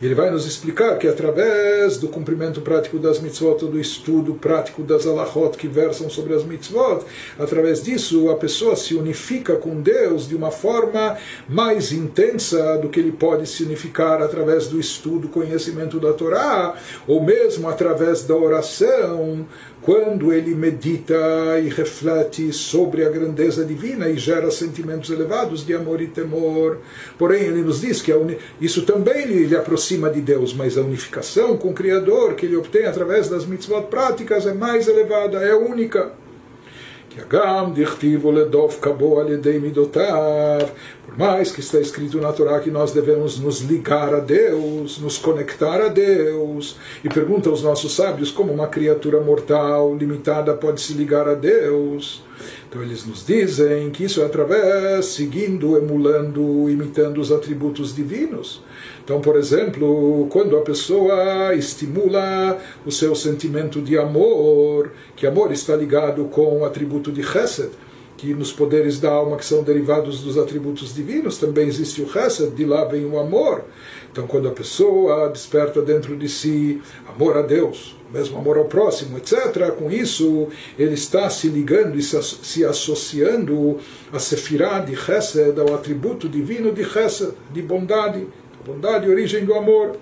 Ele 0.00 0.14
vai 0.14 0.30
nos 0.30 0.46
explicar 0.46 0.96
que 0.96 1.08
através 1.08 1.96
do 1.96 2.06
cumprimento 2.06 2.60
prático 2.60 2.98
das 2.98 3.18
mitzvot, 3.20 3.66
do 3.66 3.80
estudo 3.80 4.34
prático 4.34 4.82
das 4.82 5.06
alahot 5.06 5.58
que 5.58 5.66
versam 5.66 6.08
sobre 6.08 6.34
as 6.34 6.44
mitzvot, 6.44 7.04
através 7.36 7.82
disso 7.82 8.30
a 8.30 8.36
pessoa 8.36 8.76
se 8.76 8.94
unifica 8.94 9.56
com 9.56 9.80
Deus 9.80 10.28
de 10.28 10.36
uma 10.36 10.52
forma 10.52 11.16
mais 11.48 11.90
intensa 11.90 12.78
do 12.78 12.88
que 12.88 13.00
ele 13.00 13.10
pode 13.10 13.48
se 13.48 13.64
unificar 13.64 14.22
através 14.22 14.68
do 14.68 14.78
estudo, 14.78 15.28
conhecimento 15.28 15.98
da 15.98 16.12
Torá, 16.12 16.76
ou 17.06 17.20
mesmo 17.20 17.68
através 17.68 18.22
da 18.22 18.36
oração, 18.36 19.46
quando 19.82 20.32
ele 20.32 20.54
medita 20.54 21.14
e 21.62 21.68
reflete 21.68 22.52
sobre 22.52 23.04
a 23.04 23.08
grandeza 23.08 23.64
divina 23.64 24.08
e 24.08 24.18
gera 24.18 24.50
sentimentos 24.50 25.08
elevados 25.10 25.64
de 25.64 25.72
amor 25.72 26.00
e 26.02 26.06
temor. 26.06 26.78
Porém, 27.16 27.42
ele 27.44 27.62
nos 27.62 27.80
diz 27.80 28.02
que 28.02 28.12
isso 28.60 28.82
também 28.82 29.24
lhe 29.24 29.56
aproxima 29.56 29.87
de 30.10 30.20
Deus, 30.20 30.52
mas 30.52 30.76
a 30.76 30.82
unificação 30.82 31.56
com 31.56 31.70
o 31.70 31.74
Criador 31.74 32.34
que 32.34 32.44
ele 32.44 32.56
obtém 32.56 32.86
através 32.86 33.28
das 33.28 33.46
mitzvot 33.46 33.86
práticas 33.88 34.46
é 34.46 34.52
mais 34.52 34.86
elevada, 34.88 35.38
é 35.38 35.54
única. 35.54 36.12
Por 41.06 41.18
mais 41.18 41.50
que 41.50 41.60
está 41.60 41.80
escrito 41.80 42.20
na 42.20 42.32
Torá 42.32 42.60
que 42.60 42.70
nós 42.70 42.92
devemos 42.92 43.40
nos 43.40 43.60
ligar 43.60 44.14
a 44.14 44.20
Deus, 44.20 44.98
nos 44.98 45.18
conectar 45.18 45.80
a 45.80 45.88
Deus. 45.88 46.76
E 47.02 47.08
pergunta 47.08 47.48
aos 47.48 47.62
nossos 47.62 47.96
sábios 47.96 48.30
como 48.30 48.52
uma 48.52 48.68
criatura 48.68 49.20
mortal, 49.20 49.96
limitada, 49.96 50.54
pode 50.54 50.80
se 50.80 50.92
ligar 50.92 51.26
a 51.26 51.34
Deus. 51.34 52.22
Então 52.68 52.82
eles 52.82 53.06
nos 53.06 53.24
dizem 53.26 53.90
que 53.90 54.04
isso 54.04 54.20
é 54.22 54.26
através, 54.26 55.06
seguindo, 55.06 55.76
emulando, 55.76 56.68
imitando 56.68 57.20
os 57.20 57.32
atributos 57.32 57.94
divinos. 57.94 58.62
Então, 59.04 59.20
por 59.20 59.36
exemplo, 59.36 60.26
quando 60.30 60.56
a 60.56 60.60
pessoa 60.60 61.54
estimula 61.54 62.58
o 62.84 62.92
seu 62.92 63.14
sentimento 63.14 63.80
de 63.80 63.96
amor, 63.96 64.92
que 65.16 65.26
amor 65.26 65.50
está 65.50 65.74
ligado 65.74 66.24
com 66.26 66.58
o 66.58 66.64
atributo 66.64 67.10
de 67.10 67.22
Chesed, 67.22 67.70
que 68.18 68.34
nos 68.34 68.52
poderes 68.52 69.00
da 69.00 69.10
alma 69.10 69.38
que 69.38 69.44
são 69.44 69.62
derivados 69.62 70.20
dos 70.20 70.36
atributos 70.36 70.94
divinos, 70.94 71.38
também 71.38 71.66
existe 71.66 72.02
o 72.02 72.12
Chesed, 72.12 72.50
de 72.50 72.66
lá 72.66 72.84
vem 72.84 73.06
o 73.06 73.18
amor. 73.18 73.64
Então, 74.12 74.26
quando 74.26 74.48
a 74.48 74.52
pessoa 74.52 75.30
desperta 75.30 75.80
dentro 75.80 76.14
de 76.16 76.28
si 76.28 76.82
amor 77.08 77.38
a 77.38 77.42
Deus, 77.42 77.96
mesmo 78.12 78.36
amor 78.36 78.58
ao 78.58 78.66
próximo, 78.66 79.16
etc., 79.16 79.70
com 79.70 79.90
isso 79.90 80.48
ele 80.78 80.94
está 80.94 81.30
se 81.30 81.48
ligando 81.48 81.96
e 81.96 82.02
se 82.02 82.64
associando 82.64 83.78
a 84.12 84.18
Sefirah 84.18 84.80
de 84.80 84.94
Chesed, 84.94 85.58
ao 85.58 85.74
atributo 85.74 86.28
divino 86.28 86.72
de 86.72 86.84
Chesed, 86.84 87.32
de 87.52 87.62
bondade 87.62 88.26
bondade, 88.68 89.08
origem 89.08 89.46
do 89.46 89.54
amor, 89.54 89.96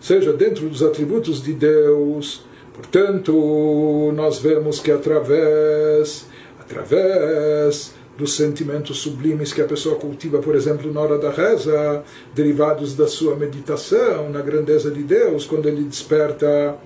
seja 0.00 0.32
dentro 0.32 0.68
dos 0.68 0.82
atributos 0.82 1.42
de 1.42 1.52
Deus. 1.52 2.42
Portanto, 2.74 4.10
nós 4.14 4.38
vemos 4.38 4.80
que 4.80 4.90
através, 4.90 6.26
através 6.72 7.94
dos 8.16 8.36
sentimentos 8.36 8.98
sublimes 8.98 9.52
que 9.52 9.60
a 9.60 9.66
pessoa 9.66 9.96
cultiva, 9.96 10.38
por 10.38 10.54
exemplo, 10.54 10.92
na 10.92 11.00
hora 11.00 11.18
da 11.18 11.30
reza, 11.30 12.02
derivados 12.34 12.94
da 12.94 13.06
sua 13.06 13.36
meditação 13.36 14.30
na 14.30 14.40
grandeza 14.40 14.90
de 14.90 15.02
Deus, 15.02 15.46
quando 15.46 15.68
ele 15.68 15.82
desperta 15.84 16.76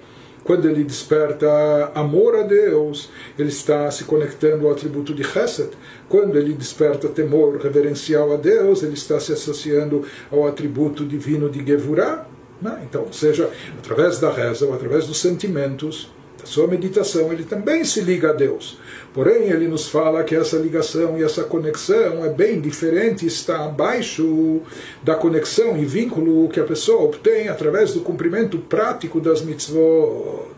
quando 0.45 0.69
ele 0.69 0.85
desperta 0.85 1.91
amor 1.93 2.37
a 2.37 2.43
Deus, 2.45 3.11
ele 3.37 3.49
está 3.49 3.91
se 3.91 4.05
conectando 4.05 4.65
ao 4.65 4.73
atributo 4.73 5.13
de 5.13 5.25
Chesed. 5.25 5.71
Quando 6.09 6.39
ele 6.39 6.53
desperta 6.53 7.09
temor 7.09 7.57
reverencial 7.57 8.33
a 8.33 8.37
Deus, 8.37 8.85
ele 8.85 8.95
está 8.95 9.19
se 9.19 9.33
associando 9.33 10.05
ao 10.31 10.47
atributo 10.47 11.05
divino 11.05 11.51
de 11.51 11.67
Gevurah. 11.67 12.29
Né? 12.63 12.81
Então, 12.89 13.03
ou 13.03 13.13
seja, 13.13 13.51
através 13.77 14.21
da 14.21 14.31
reza 14.31 14.67
ou 14.67 14.73
através 14.73 15.09
dos 15.09 15.21
sentimentos, 15.21 16.13
sua 16.47 16.67
meditação, 16.67 17.33
ele 17.33 17.45
também 17.45 17.85
se 17.85 18.01
liga 18.01 18.31
a 18.31 18.33
Deus. 18.33 18.79
Porém, 19.13 19.51
ele 19.51 19.67
nos 19.67 19.89
fala 19.89 20.23
que 20.25 20.35
essa 20.35 20.57
ligação 20.57 21.19
e 21.19 21.23
essa 21.23 21.43
conexão 21.43 22.25
é 22.25 22.29
bem 22.29 22.61
diferente, 22.61 23.27
está 23.27 23.65
abaixo 23.65 24.61
da 25.03 25.15
conexão 25.15 25.77
e 25.77 25.85
vínculo 25.85 26.49
que 26.49 26.61
a 26.61 26.65
pessoa 26.65 27.03
obtém 27.03 27.49
através 27.49 27.93
do 27.93 28.01
cumprimento 28.01 28.59
prático 28.59 29.21
das 29.21 29.43
mitzvot. 29.43 30.55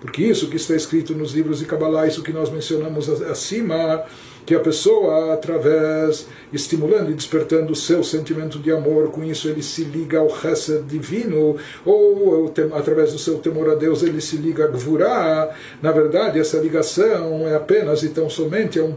Porque 0.00 0.22
isso 0.22 0.48
que 0.48 0.56
está 0.56 0.76
escrito 0.76 1.14
nos 1.14 1.32
livros 1.32 1.58
de 1.58 1.64
Kabbalah, 1.64 2.06
isso 2.06 2.22
que 2.22 2.32
nós 2.32 2.50
mencionamos 2.50 3.08
acima, 3.22 4.04
que 4.44 4.54
a 4.54 4.60
pessoa, 4.60 5.32
através, 5.32 6.26
estimulando 6.52 7.10
e 7.10 7.14
despertando 7.14 7.72
o 7.72 7.76
seu 7.76 8.02
sentimento 8.02 8.58
de 8.58 8.72
amor, 8.72 9.10
com 9.10 9.22
isso 9.22 9.48
ele 9.48 9.62
se 9.62 9.84
liga 9.84 10.18
ao 10.18 10.30
Chesed 10.30 10.82
divino, 10.82 11.56
ou 11.84 12.52
através 12.72 13.12
do 13.12 13.18
seu 13.18 13.38
temor 13.38 13.70
a 13.70 13.74
Deus 13.74 14.02
ele 14.02 14.20
se 14.20 14.36
liga 14.36 14.64
a 14.64 14.68
Gvurá. 14.68 15.50
Na 15.82 15.92
verdade, 15.92 16.38
essa 16.38 16.58
ligação 16.58 17.46
é 17.46 17.54
apenas 17.54 18.02
e 18.02 18.08
tão 18.08 18.28
somente 18.28 18.78
é 18.78 18.82
um, 18.82 18.96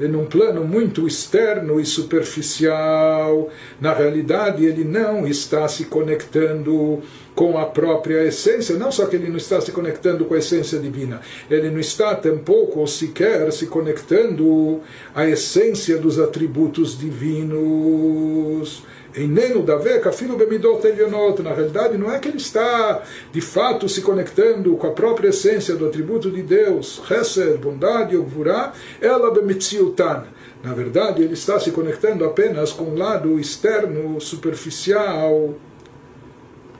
é, 0.00 0.06
num 0.06 0.26
plano 0.26 0.64
muito 0.64 1.06
externo 1.06 1.80
e 1.80 1.86
superficial. 1.86 3.48
Na 3.80 3.92
realidade, 3.92 4.64
ele 4.64 4.84
não 4.84 5.26
está 5.26 5.66
se 5.68 5.84
conectando 5.84 7.02
com 7.34 7.58
a 7.58 7.64
própria 7.64 8.24
essência, 8.24 8.76
não 8.76 8.92
só 8.92 9.06
que 9.06 9.16
ele 9.16 9.28
não 9.28 9.36
está 9.36 9.60
se 9.60 9.72
conectando 9.72 10.24
com 10.24 10.34
a 10.34 10.38
essência 10.38 10.78
divina, 10.78 11.20
ele 11.50 11.70
não 11.70 11.80
está 11.80 12.14
tampouco 12.14 12.80
ou 12.80 12.86
sequer 12.86 13.50
se 13.52 13.66
conectando 13.66 14.80
à 15.14 15.26
essência 15.26 15.96
dos 15.96 16.18
atributos 16.18 16.98
divinos. 16.98 18.82
Eneno 19.14 19.62
da 19.62 19.76
veca, 19.76 20.10
filho 20.10 20.36
bemidot 20.36 20.86
elionot. 20.86 21.42
Na 21.42 21.52
realidade, 21.52 21.98
não 21.98 22.10
é 22.10 22.18
que 22.18 22.28
ele 22.28 22.38
está 22.38 23.02
de 23.30 23.42
fato 23.42 23.86
se 23.86 24.00
conectando 24.00 24.74
com 24.76 24.86
a 24.86 24.92
própria 24.92 25.28
essência 25.28 25.74
do 25.74 25.86
atributo 25.86 26.30
de 26.30 26.40
Deus, 26.40 27.02
Chesed, 27.06 27.58
bondade, 27.58 28.16
Ogvurá, 28.16 28.72
ela 29.02 29.30
bemitziutan. 29.30 30.24
Na 30.62 30.72
verdade, 30.72 31.22
ele 31.22 31.34
está 31.34 31.60
se 31.60 31.72
conectando 31.72 32.24
apenas 32.24 32.72
com 32.72 32.84
o 32.84 32.96
lado 32.96 33.38
externo, 33.38 34.18
superficial, 34.18 35.54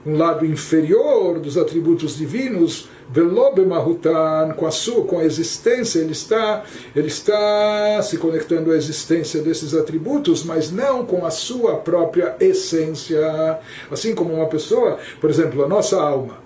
um 0.04 0.16
lado 0.16 0.44
inferior 0.44 1.38
dos 1.38 1.56
atributos 1.56 2.16
divinos, 2.16 2.88
Velobe 3.10 3.64
Mahutan, 3.64 4.54
com 4.56 4.66
a 4.66 4.70
sua, 4.70 5.04
com 5.04 5.18
a 5.18 5.24
existência, 5.24 6.00
ele 6.00 6.12
está, 6.12 6.64
ele 6.96 7.08
está 7.08 8.00
se 8.02 8.16
conectando 8.18 8.72
à 8.72 8.76
existência 8.76 9.42
desses 9.42 9.74
atributos, 9.74 10.42
mas 10.44 10.72
não 10.72 11.04
com 11.04 11.24
a 11.24 11.30
sua 11.30 11.76
própria 11.76 12.34
essência. 12.40 13.58
Assim 13.90 14.14
como 14.14 14.34
uma 14.34 14.46
pessoa, 14.46 14.98
por 15.20 15.30
exemplo, 15.30 15.64
a 15.64 15.68
nossa 15.68 16.00
alma. 16.00 16.38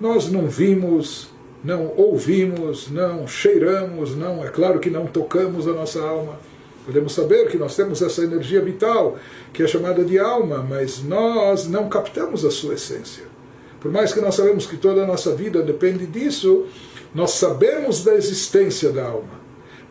Nós 0.00 0.30
não 0.30 0.46
vimos, 0.46 1.28
não 1.62 1.92
ouvimos, 1.96 2.90
não 2.90 3.26
cheiramos, 3.26 4.16
não, 4.16 4.42
é 4.42 4.48
claro 4.48 4.78
que 4.78 4.88
não 4.88 5.06
tocamos 5.06 5.68
a 5.68 5.72
nossa 5.72 6.00
alma 6.00 6.38
Podemos 6.84 7.14
saber 7.14 7.48
que 7.48 7.58
nós 7.58 7.76
temos 7.76 8.00
essa 8.02 8.22
energia 8.22 8.60
vital, 8.60 9.18
que 9.52 9.62
é 9.62 9.66
chamada 9.66 10.04
de 10.04 10.18
alma, 10.18 10.64
mas 10.68 11.02
nós 11.02 11.66
não 11.68 11.88
captamos 11.88 12.44
a 12.44 12.50
sua 12.50 12.74
essência. 12.74 13.24
Por 13.80 13.90
mais 13.90 14.12
que 14.12 14.20
nós 14.20 14.34
sabemos 14.34 14.66
que 14.66 14.76
toda 14.76 15.02
a 15.02 15.06
nossa 15.06 15.34
vida 15.34 15.62
depende 15.62 16.06
disso, 16.06 16.66
nós 17.14 17.32
sabemos 17.32 18.04
da 18.04 18.14
existência 18.14 18.90
da 18.90 19.04
alma, 19.04 19.40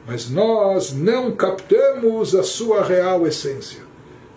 mas 0.07 0.29
nós 0.29 0.93
não 0.93 1.31
captamos 1.31 2.35
a 2.35 2.43
sua 2.43 2.83
real 2.83 3.25
essência. 3.27 3.89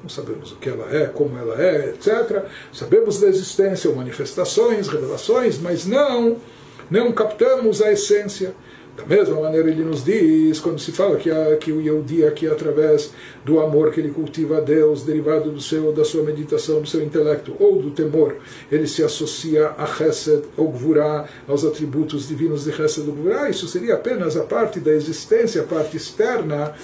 Não 0.03 0.09
sabemos 0.09 0.51
o 0.51 0.57
que 0.57 0.69
ela 0.69 0.93
é, 0.95 1.07
como 1.07 1.39
ela 1.39 1.63
é, 1.63 1.91
etc. 1.91 2.45
Sabemos 2.73 3.21
da 3.21 3.29
existência, 3.29 3.91
manifestações, 3.93 4.89
revelações, 4.89 5.59
mas 5.59 5.87
não, 5.87 6.39
não 6.91 7.13
captamos 7.13 7.81
a 7.81 7.93
essência. 7.93 8.55
Da 8.95 9.07
mesma 9.07 9.41
maneira, 9.41 9.71
ele 9.71 9.85
nos 9.85 10.05
diz, 10.05 10.61
quando 10.61 10.79
se 10.79 10.93
fala 10.93 11.17
que, 11.17 11.31
a, 11.31 11.57
que 11.57 11.73
o 11.73 11.81
Yehudi 11.81 12.27
aqui, 12.27 12.47
através 12.47 13.11
do 13.43 13.59
amor 13.59 13.91
que 13.91 14.01
ele 14.01 14.11
cultiva 14.11 14.59
a 14.59 14.61
Deus, 14.61 15.03
derivado 15.03 15.51
do 15.51 15.63
seu, 15.63 15.93
da 15.93 16.05
sua 16.05 16.23
meditação, 16.23 16.83
do 16.83 16.87
seu 16.87 17.03
intelecto, 17.03 17.57
ou 17.59 17.81
do 17.81 17.91
temor, 17.91 18.37
ele 18.71 18.87
se 18.87 19.03
associa 19.03 19.71
a 19.79 19.87
Chesed 19.87 20.43
ou 20.59 20.69
Gvurah, 20.69 21.27
aos 21.49 21.65
atributos 21.65 22.29
divinos 22.29 22.65
de 22.65 22.73
Chesed 22.73 23.09
ou 23.09 23.15
Gvurah, 23.15 23.49
isso 23.49 23.67
seria 23.67 23.95
apenas 23.95 24.37
a 24.37 24.45
parte 24.45 24.79
da 24.79 24.93
existência, 24.93 25.63
a 25.63 25.65
parte 25.65 25.97
externa, 25.97 26.75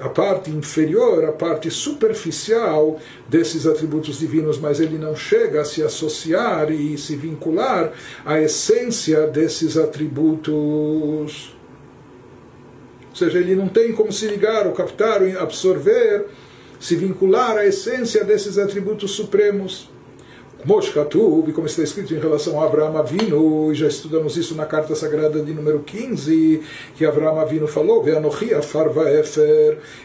a 0.00 0.08
parte 0.08 0.50
inferior, 0.50 1.24
a 1.26 1.32
parte 1.32 1.70
superficial 1.70 2.98
desses 3.28 3.66
atributos 3.66 4.18
divinos, 4.18 4.58
mas 4.58 4.80
ele 4.80 4.96
não 4.96 5.14
chega 5.14 5.60
a 5.60 5.64
se 5.64 5.82
associar 5.82 6.72
e 6.72 6.96
se 6.96 7.16
vincular 7.16 7.92
à 8.24 8.40
essência 8.40 9.26
desses 9.26 9.76
atributos. 9.76 11.54
Ou 13.10 13.16
seja, 13.16 13.38
ele 13.38 13.54
não 13.54 13.68
tem 13.68 13.92
como 13.92 14.10
se 14.10 14.26
ligar, 14.26 14.66
ou 14.66 14.72
captar, 14.72 15.20
ou 15.22 15.38
absorver, 15.38 16.26
se 16.78 16.96
vincular 16.96 17.58
à 17.58 17.66
essência 17.66 18.24
desses 18.24 18.56
atributos 18.56 19.10
supremos. 19.10 19.90
Como 21.54 21.66
está 21.66 21.82
escrito 21.82 22.12
em 22.12 22.18
relação 22.18 22.60
a 22.60 22.66
Abraão 22.66 22.96
Avino, 22.96 23.72
e 23.72 23.74
já 23.74 23.86
estudamos 23.86 24.36
isso 24.36 24.54
na 24.54 24.66
carta 24.66 24.94
sagrada 24.94 25.40
de 25.40 25.54
número 25.54 25.80
15, 25.80 26.62
que 26.96 27.06
Abraão 27.06 27.40
Avino 27.40 27.66
falou, 27.66 28.04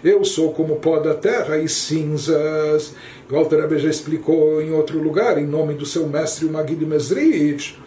eu 0.04 0.24
sou 0.24 0.54
como 0.54 0.78
pó 0.78 1.00
da 1.00 1.14
terra 1.14 1.58
e 1.58 1.68
cinzas. 1.68 2.96
O 3.30 3.36
Alter 3.36 3.78
já 3.80 3.90
explicou 3.90 4.62
em 4.62 4.72
outro 4.72 5.02
lugar, 5.02 5.38
em 5.38 5.46
nome 5.46 5.74
do 5.74 5.86
seu 5.86 6.08
mestre, 6.08 6.46
o 6.46 6.52
Magid 6.52 6.86
Mesrich, 6.86 7.78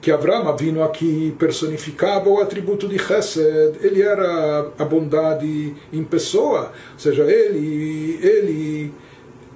que 0.00 0.12
Abraão 0.12 0.48
Avino 0.48 0.84
aqui 0.84 1.34
personificava 1.36 2.28
o 2.28 2.40
atributo 2.40 2.86
de 2.86 2.98
Chesed, 2.98 3.78
ele 3.82 4.02
era 4.02 4.70
a 4.78 4.84
bondade 4.84 5.74
em 5.92 6.04
pessoa, 6.04 6.72
ou 6.92 6.98
seja, 6.98 7.24
ele, 7.24 8.20
ele 8.22 8.92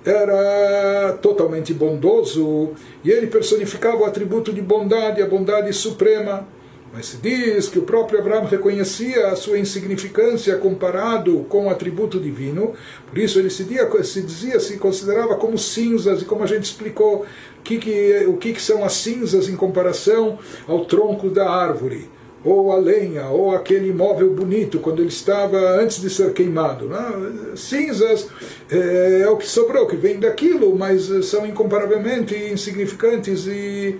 era 0.04 1.12
totalmente 1.20 1.72
bondoso 1.72 2.70
e 3.04 3.10
ele 3.10 3.26
personificava 3.26 3.98
o 3.98 4.04
atributo 4.04 4.52
de 4.52 4.60
bondade, 4.60 5.22
a 5.22 5.26
bondade 5.26 5.72
suprema. 5.72 6.46
Mas 6.92 7.06
se 7.06 7.16
diz 7.16 7.68
que 7.68 7.78
o 7.78 7.82
próprio 7.82 8.18
Abraão 8.18 8.44
reconhecia 8.44 9.28
a 9.28 9.36
sua 9.36 9.58
insignificância 9.58 10.58
comparado 10.58 11.46
com 11.48 11.66
o 11.66 11.70
atributo 11.70 12.20
divino, 12.20 12.74
por 13.08 13.16
isso 13.16 13.38
ele 13.38 13.48
se 13.48 13.64
dizia, 13.64 13.88
se, 14.04 14.22
dizia, 14.22 14.60
se 14.60 14.76
considerava 14.76 15.36
como 15.36 15.56
cinzas, 15.56 16.20
e 16.20 16.26
como 16.26 16.44
a 16.44 16.46
gente 16.46 16.64
explicou, 16.64 17.24
que 17.64 17.78
que, 17.78 18.26
o 18.26 18.36
que, 18.36 18.52
que 18.52 18.60
são 18.60 18.84
as 18.84 18.92
cinzas 18.92 19.48
em 19.48 19.56
comparação 19.56 20.38
ao 20.68 20.84
tronco 20.84 21.30
da 21.30 21.48
árvore 21.48 22.10
ou 22.44 22.72
a 22.72 22.76
lenha, 22.76 23.28
ou 23.28 23.54
aquele 23.54 23.90
imóvel 23.90 24.30
bonito, 24.30 24.80
quando 24.80 25.00
ele 25.00 25.08
estava 25.08 25.58
antes 25.80 26.00
de 26.00 26.10
ser 26.10 26.32
queimado. 26.32 26.86
Né? 26.86 27.52
Cinzas 27.54 28.28
é, 28.70 29.22
é, 29.22 29.28
o 29.28 29.36
que 29.36 29.46
sobrou, 29.46 29.86
que 29.86 29.96
vem 29.96 30.18
daquilo, 30.18 30.74
mas 30.76 31.10
eh, 31.10 31.22
são 31.22 31.46
incomparavelmente 31.46 32.34
insignificantes 32.34 33.46
e 33.46 33.98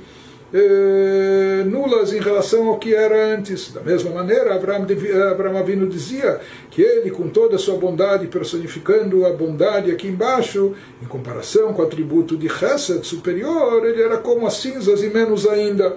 é, 0.53 1.65
nulas 1.65 2.13
em 2.13 2.21
relação 2.21 2.69
ao 2.69 2.79
que 2.79 2.95
era 2.95 3.35
antes. 3.35 3.73
Da 3.73 3.81
mesma 3.81 4.11
maneira, 4.11 4.55
Abraão, 4.55 4.87
Abraão 5.31 5.57
Avino 5.57 5.87
dizia 5.89 6.41
que 6.71 6.83
ele, 6.83 7.11
com 7.11 7.29
toda 7.29 7.57
a 7.57 7.59
sua 7.59 7.77
bondade, 7.77 8.27
personificando 8.27 9.25
a 9.25 9.31
bondade 9.31 9.91
aqui 9.91 10.09
embaixo, 10.09 10.75
em 11.01 11.07
comparação 11.07 11.73
com 11.73 11.83
o 11.83 11.85
atributo 11.85 12.37
de 12.37 12.49
Chesed 12.49 13.07
superior, 13.07 13.87
ele 13.87 14.03
era 14.03 14.19
como 14.19 14.47
as 14.47 14.55
cinzas 14.55 15.03
e 15.03 15.09
menos 15.09 15.47
ainda. 15.47 15.97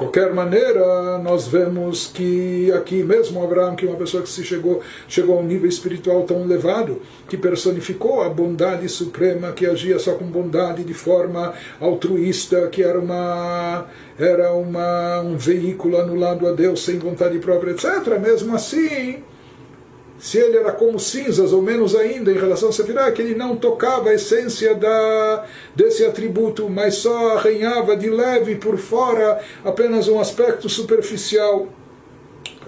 Qualquer 0.00 0.32
maneira, 0.32 1.18
nós 1.18 1.46
vemos 1.46 2.06
que 2.06 2.72
aqui 2.72 3.02
mesmo 3.02 3.44
Abraão, 3.44 3.76
que 3.76 3.84
é 3.84 3.88
uma 3.90 3.98
pessoa 3.98 4.22
que 4.22 4.30
se 4.30 4.42
chegou, 4.42 4.80
chegou 5.06 5.36
a 5.36 5.42
um 5.42 5.44
nível 5.44 5.68
espiritual 5.68 6.22
tão 6.22 6.40
elevado, 6.40 7.02
que 7.28 7.36
personificou 7.36 8.22
a 8.22 8.30
bondade 8.30 8.88
suprema, 8.88 9.52
que 9.52 9.66
agia 9.66 9.98
só 9.98 10.14
com 10.14 10.24
bondade 10.24 10.84
de 10.84 10.94
forma 10.94 11.52
altruísta, 11.78 12.66
que 12.68 12.82
era 12.82 12.98
uma 12.98 13.88
era 14.18 14.54
uma, 14.54 15.20
um 15.20 15.36
veículo 15.36 15.98
anulado 15.98 16.48
a 16.48 16.52
Deus 16.52 16.82
sem 16.82 16.98
vontade 16.98 17.38
própria, 17.38 17.72
etc. 17.72 18.18
Mesmo 18.18 18.54
assim, 18.54 19.22
se 20.20 20.36
ele 20.36 20.58
era 20.58 20.70
como 20.70 21.00
cinzas, 21.00 21.50
ou 21.50 21.62
menos 21.62 21.96
ainda, 21.96 22.30
em 22.30 22.38
relação 22.38 22.68
a 22.68 22.72
Sefirah, 22.72 23.10
que 23.10 23.22
ele 23.22 23.34
não 23.34 23.56
tocava 23.56 24.10
a 24.10 24.14
essência 24.14 24.74
da, 24.74 25.46
desse 25.74 26.04
atributo, 26.04 26.68
mas 26.68 26.96
só 26.96 27.38
arranhava 27.38 27.96
de 27.96 28.10
leve 28.10 28.56
por 28.56 28.76
fora 28.76 29.40
apenas 29.64 30.08
um 30.08 30.20
aspecto 30.20 30.68
superficial. 30.68 31.68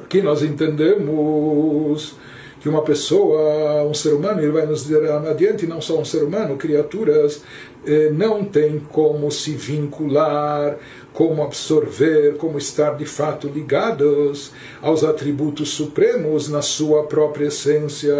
Aqui 0.03 0.23
nós 0.23 0.43
entendemos 0.43 2.17
que 2.59 2.71
uma 2.71 2.83
pessoa, 2.83 3.83
um 3.85 3.93
ser 3.93 4.15
humano, 4.15 4.41
ele 4.41 4.53
vai 4.53 4.65
nos 4.65 4.85
dizer 4.85 5.11
adiante, 5.11 5.67
não 5.67 5.81
só 5.81 5.99
um 5.99 6.05
ser 6.07 6.23
humano, 6.23 6.57
criaturas, 6.57 7.43
eh, 7.85 8.11
não 8.13 8.45
tem 8.45 8.79
como 8.79 9.31
se 9.31 9.51
vincular 9.51 10.79
como 11.13 11.43
absorver, 11.43 12.37
como 12.37 12.59
estar 12.59 12.97
de 12.97 13.05
fato 13.05 13.49
ligados 13.49 14.53
aos 14.81 15.05
atributos 15.05 15.71
supremos 15.71 16.49
na 16.49 16.63
sua 16.63 17.05
própria 17.05 17.47
essência. 17.47 18.15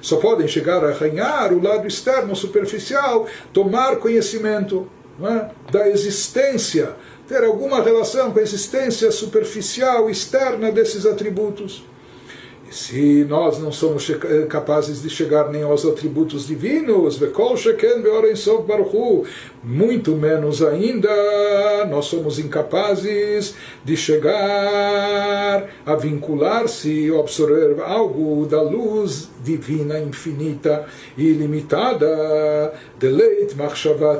Só 0.00 0.16
podem 0.16 0.48
chegar 0.48 0.84
a 0.84 0.88
arranhar 0.88 1.52
o 1.52 1.62
lado 1.62 1.86
externo, 1.86 2.34
superficial, 2.34 3.26
tomar 3.52 3.96
conhecimento 3.96 4.88
é? 5.22 5.50
da 5.70 5.88
existência, 5.88 6.96
ter 7.28 7.44
alguma 7.44 7.82
relação 7.82 8.32
com 8.32 8.38
a 8.38 8.42
existência 8.42 9.10
superficial, 9.10 10.08
externa 10.10 10.72
desses 10.72 11.06
atributos. 11.06 11.84
Se 12.70 13.24
nós 13.28 13.58
não 13.58 13.70
somos 13.70 14.10
capazes 14.48 15.02
de 15.02 15.10
chegar 15.10 15.50
nem 15.50 15.62
aos 15.62 15.84
atributos 15.84 16.46
divinos, 16.46 17.20
muito 19.62 20.12
menos 20.12 20.62
ainda 20.62 21.08
nós 21.88 22.06
somos 22.06 22.38
incapazes 22.38 23.54
de 23.84 23.96
chegar 23.96 25.68
a 25.86 25.94
vincular-se 25.96 27.10
ou 27.10 27.20
absorver 27.20 27.80
algo 27.82 28.46
da 28.46 28.60
luz 28.60 29.28
divina, 29.42 29.98
infinita 30.00 30.86
e 31.16 31.26
ilimitada. 31.26 32.72
Deleit 32.98 33.54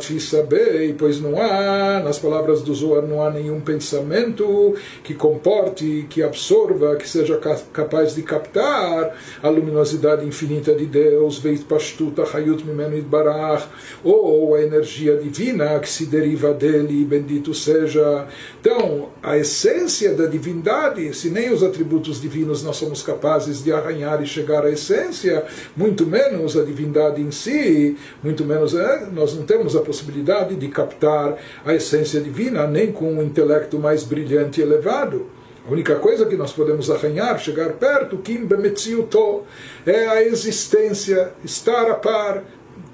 fisabei, 0.00 0.94
pois 0.96 1.20
não 1.20 1.40
há, 1.40 2.00
nas 2.04 2.18
palavras 2.18 2.62
do 2.62 2.74
Zohar, 2.74 3.02
não 3.02 3.22
há 3.22 3.30
nenhum 3.30 3.60
pensamento 3.60 4.74
que 5.02 5.14
comporte, 5.14 6.06
que 6.10 6.22
absorva, 6.22 6.96
que 6.96 7.08
seja 7.08 7.38
capaz 7.72 8.14
de 8.14 8.22
captar 8.34 9.16
a 9.42 9.48
luminosidade 9.48 10.26
infinita 10.26 10.74
de 10.74 10.86
Deus, 10.86 11.38
veit 11.38 11.64
pashtuta 11.64 12.24
hayut 12.24 12.64
mimenu 12.64 12.98
idbarach, 12.98 13.66
ou 14.02 14.54
a 14.54 14.62
energia 14.62 15.16
divina 15.16 15.78
que 15.78 15.88
se 15.88 16.06
deriva 16.06 16.52
dele, 16.52 17.04
bendito 17.04 17.54
seja. 17.54 18.26
Então, 18.60 19.10
a 19.22 19.38
essência 19.38 20.14
da 20.14 20.26
divindade, 20.26 21.14
se 21.14 21.30
nem 21.30 21.52
os 21.52 21.62
atributos 21.62 22.20
divinos 22.20 22.62
nós 22.62 22.76
somos 22.76 23.02
capazes 23.02 23.62
de 23.62 23.72
arranhar 23.72 24.22
e 24.22 24.26
chegar 24.26 24.64
à 24.64 24.70
essência, 24.70 25.44
muito 25.76 26.06
menos 26.06 26.56
a 26.56 26.64
divindade 26.64 27.20
em 27.20 27.30
si, 27.30 27.96
muito 28.22 28.44
menos 28.44 28.74
é, 28.74 29.06
nós 29.12 29.34
não 29.34 29.44
temos 29.44 29.76
a 29.76 29.80
possibilidade 29.80 30.56
de 30.56 30.68
captar 30.68 31.38
a 31.64 31.74
essência 31.74 32.20
divina, 32.20 32.66
nem 32.66 32.90
com 32.90 33.12
um 33.12 33.22
intelecto 33.22 33.78
mais 33.78 34.02
brilhante 34.02 34.60
e 34.60 34.64
elevado. 34.64 35.33
A 35.66 35.72
única 35.72 35.96
coisa 35.96 36.26
que 36.26 36.36
nós 36.36 36.52
podemos 36.52 36.90
arranhar, 36.90 37.38
chegar 37.38 37.72
perto, 37.74 38.18
Kim 38.18 38.44
Bemetziuto, 38.44 39.44
é 39.86 40.06
a 40.08 40.22
existência, 40.22 41.32
estar 41.42 41.90
a 41.90 41.94
par, 41.94 42.44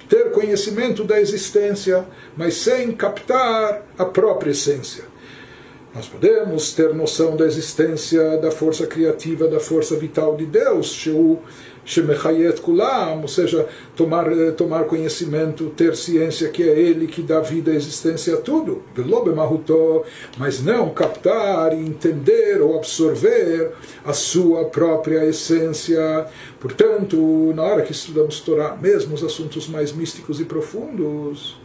ter 0.09 0.31
conhecimento 0.31 1.03
da 1.03 1.21
existência, 1.21 2.07
mas 2.37 2.55
sem 2.55 2.93
captar 2.93 3.83
a 3.99 4.05
própria 4.05 4.53
essência. 4.53 5.05
Nós 5.93 6.07
podemos 6.07 6.73
ter 6.73 6.95
noção 6.95 7.37
da 7.37 7.45
existência 7.45 8.39
da 8.39 8.53
força 8.53 8.87
criativa, 8.87 9.49
da 9.49 9.59
força 9.59 9.97
vital 9.97 10.37
de 10.37 10.47
Deus, 10.47 10.93
Sheu 10.93 11.43
Shemechayet 11.85 12.61
Kulam, 12.61 13.23
ou 13.23 13.29
seja, 13.29 13.66
tomar, 13.97 14.31
eh, 14.33 14.51
tomar 14.53 14.85
conhecimento, 14.85 15.71
ter 15.71 15.97
ciência 15.97 16.49
que 16.49 16.62
é 16.62 16.79
Ele 16.79 17.07
que 17.07 17.23
dá 17.23 17.40
vida, 17.40 17.73
existência 17.73 18.35
a 18.35 18.37
tudo, 18.38 18.83
mas 20.38 20.62
não 20.62 20.90
captar, 20.90 21.73
entender 21.73 22.61
ou 22.61 22.77
absorver 22.77 23.73
a 24.05 24.12
sua 24.12 24.64
própria 24.66 25.25
essência. 25.25 26.27
Portanto, 26.59 27.53
na 27.55 27.62
hora 27.62 27.83
que 27.83 27.93
estudamos 27.93 28.40
Torá, 28.40 28.77
mesmo 28.77 29.14
os 29.14 29.25
assuntos 29.25 29.69
mais 29.69 29.93
místicos 29.93 30.40
e 30.40 30.45
profundos, 30.45 31.60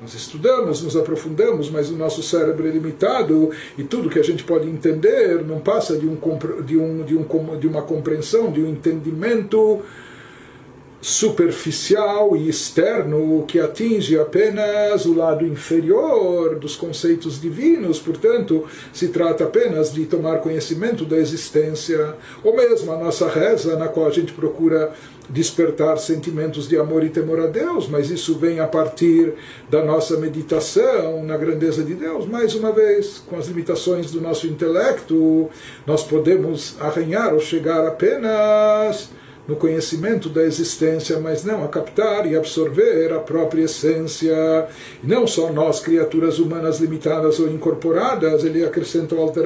nós 0.00 0.14
estudamos, 0.14 0.82
nos 0.82 0.96
aprofundamos, 0.96 1.68
mas 1.70 1.90
o 1.90 1.96
nosso 1.96 2.22
cérebro 2.22 2.66
é 2.66 2.70
limitado 2.70 3.50
e 3.76 3.84
tudo 3.84 4.08
que 4.08 4.18
a 4.18 4.22
gente 4.22 4.42
pode 4.44 4.68
entender 4.68 5.44
não 5.44 5.60
passa 5.60 5.96
de, 5.96 6.06
um, 6.06 6.16
de, 6.64 6.78
um, 6.78 7.04
de, 7.04 7.16
um, 7.16 7.58
de 7.58 7.66
uma 7.66 7.82
compreensão, 7.82 8.50
de 8.50 8.62
um 8.62 8.68
entendimento 8.68 9.82
superficial 11.00 12.36
e 12.36 12.48
externo 12.48 13.44
que 13.46 13.58
atinge 13.58 14.18
apenas 14.18 15.06
o 15.06 15.14
lado 15.14 15.46
inferior 15.46 16.56
dos 16.56 16.76
conceitos 16.76 17.40
divinos, 17.40 17.98
portanto, 17.98 18.66
se 18.92 19.08
trata 19.08 19.44
apenas 19.44 19.92
de 19.92 20.04
tomar 20.04 20.40
conhecimento 20.40 21.04
da 21.04 21.16
existência, 21.16 22.14
ou 22.44 22.54
mesmo 22.54 22.92
a 22.92 22.98
nossa 22.98 23.28
reza, 23.28 23.76
na 23.76 23.88
qual 23.88 24.06
a 24.06 24.10
gente 24.10 24.32
procura 24.32 24.92
despertar 25.28 25.96
sentimentos 25.98 26.68
de 26.68 26.76
amor 26.76 27.04
e 27.04 27.08
temor 27.08 27.40
a 27.40 27.46
Deus, 27.46 27.88
mas 27.88 28.10
isso 28.10 28.36
vem 28.36 28.58
a 28.58 28.66
partir 28.66 29.32
da 29.70 29.82
nossa 29.84 30.16
meditação 30.16 31.24
na 31.24 31.36
grandeza 31.36 31.84
de 31.84 31.94
Deus. 31.94 32.26
Mais 32.26 32.54
uma 32.54 32.72
vez, 32.72 33.22
com 33.26 33.38
as 33.38 33.46
limitações 33.46 34.10
do 34.10 34.20
nosso 34.20 34.46
intelecto, 34.48 35.48
nós 35.86 36.02
podemos 36.02 36.74
arranhar 36.80 37.32
ou 37.32 37.40
chegar 37.40 37.86
apenas 37.86 39.08
no 39.50 39.56
conhecimento 39.56 40.28
da 40.28 40.42
existência, 40.42 41.18
mas 41.18 41.42
não 41.44 41.64
a 41.64 41.68
captar 41.68 42.24
e 42.24 42.36
absorver 42.36 43.12
a 43.12 43.18
própria 43.18 43.64
essência. 43.64 44.68
E 45.02 45.06
não 45.06 45.26
só 45.26 45.52
nós, 45.52 45.80
criaturas 45.80 46.38
humanas 46.38 46.78
limitadas 46.78 47.40
ou 47.40 47.50
incorporadas, 47.50 48.44
ele 48.44 48.64
acrescenta 48.64 49.16
ao 49.16 49.22
Alter 49.22 49.40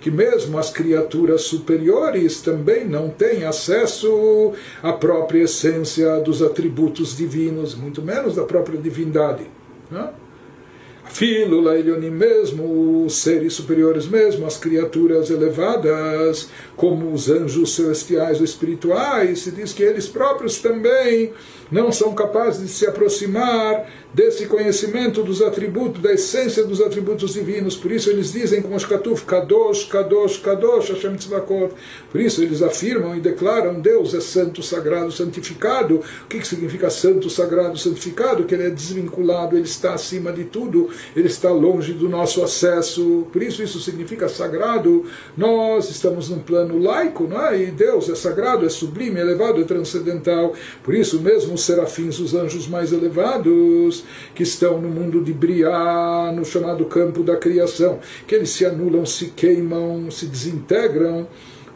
que 0.00 0.10
mesmo 0.10 0.58
as 0.58 0.70
criaturas 0.70 1.42
superiores 1.42 2.40
também 2.40 2.86
não 2.86 3.10
têm 3.10 3.44
acesso 3.44 4.54
à 4.82 4.94
própria 4.94 5.42
essência 5.42 6.18
dos 6.20 6.42
atributos 6.42 7.14
divinos, 7.14 7.74
muito 7.74 8.00
menos 8.00 8.36
da 8.36 8.42
própria 8.42 8.80
divindade. 8.80 9.44
Não? 9.90 10.25
Filo 11.08 11.60
Lailionim 11.60 12.10
mesmo, 12.10 13.04
os 13.04 13.22
seres 13.22 13.54
superiores 13.54 14.06
mesmo, 14.06 14.46
as 14.46 14.56
criaturas 14.56 15.30
elevadas, 15.30 16.48
como 16.76 17.12
os 17.12 17.30
anjos 17.30 17.74
celestiais 17.74 18.38
ou 18.38 18.44
espirituais, 18.44 19.40
se 19.40 19.50
diz 19.50 19.72
que 19.72 19.82
eles 19.82 20.06
próprios 20.06 20.58
também 20.58 21.32
não 21.70 21.90
são 21.90 22.14
capazes 22.14 22.62
de 22.62 22.68
se 22.68 22.86
aproximar 22.86 23.86
desse 24.14 24.46
conhecimento 24.46 25.22
dos 25.22 25.42
atributos, 25.42 26.00
da 26.00 26.12
essência 26.12 26.64
dos 26.64 26.80
atributos 26.80 27.34
divinos. 27.34 27.76
Por 27.76 27.92
isso 27.92 28.08
eles 28.08 28.32
dizem 28.32 28.62
como 28.62 28.78
Shkatuf, 28.78 29.24
Kadosh, 29.24 29.84
Kadosh, 29.84 30.38
Kadosh, 30.38 30.88
Hashem 30.88 31.16
Tzvakot. 31.16 31.74
Por 32.10 32.20
isso 32.20 32.42
eles 32.42 32.62
afirmam 32.62 33.14
e 33.14 33.20
declaram 33.20 33.80
Deus 33.80 34.14
é 34.14 34.20
santo, 34.20 34.62
sagrado, 34.62 35.12
santificado. 35.12 35.96
O 35.96 36.28
que, 36.28 36.38
que 36.38 36.46
significa 36.46 36.88
santo, 36.88 37.28
sagrado, 37.28 37.76
santificado? 37.76 38.44
Que 38.44 38.54
ele 38.54 38.68
é 38.68 38.70
desvinculado, 38.70 39.56
ele 39.56 39.66
está 39.66 39.92
acima 39.92 40.32
de 40.32 40.44
tudo, 40.44 40.88
ele 41.14 41.26
está 41.26 41.50
longe 41.50 41.92
do 41.92 42.08
nosso 42.08 42.42
acesso. 42.42 43.26
Por 43.32 43.42
isso 43.42 43.62
isso 43.62 43.80
significa 43.80 44.28
sagrado. 44.28 45.04
Nós 45.36 45.90
estamos 45.90 46.30
num 46.30 46.38
plano 46.38 46.78
laico, 46.78 47.24
não 47.24 47.44
é? 47.44 47.60
E 47.60 47.66
Deus 47.66 48.08
é 48.08 48.14
sagrado, 48.14 48.64
é 48.64 48.68
sublime, 48.68 49.20
elevado, 49.20 49.60
é 49.60 49.64
transcendental. 49.64 50.54
Por 50.82 50.94
isso 50.94 51.20
mesmo 51.20 51.55
os 51.56 51.64
serafins, 51.64 52.20
os 52.20 52.34
anjos 52.34 52.68
mais 52.68 52.92
elevados, 52.92 54.04
que 54.34 54.44
estão 54.44 54.80
no 54.80 54.88
mundo 54.88 55.20
de 55.20 55.32
Briá, 55.32 56.32
no 56.34 56.44
chamado 56.44 56.84
campo 56.84 57.22
da 57.22 57.36
criação, 57.36 57.98
que 58.26 58.34
eles 58.34 58.50
se 58.50 58.64
anulam, 58.64 59.04
se 59.04 59.26
queimam, 59.26 60.10
se 60.10 60.26
desintegram 60.26 61.26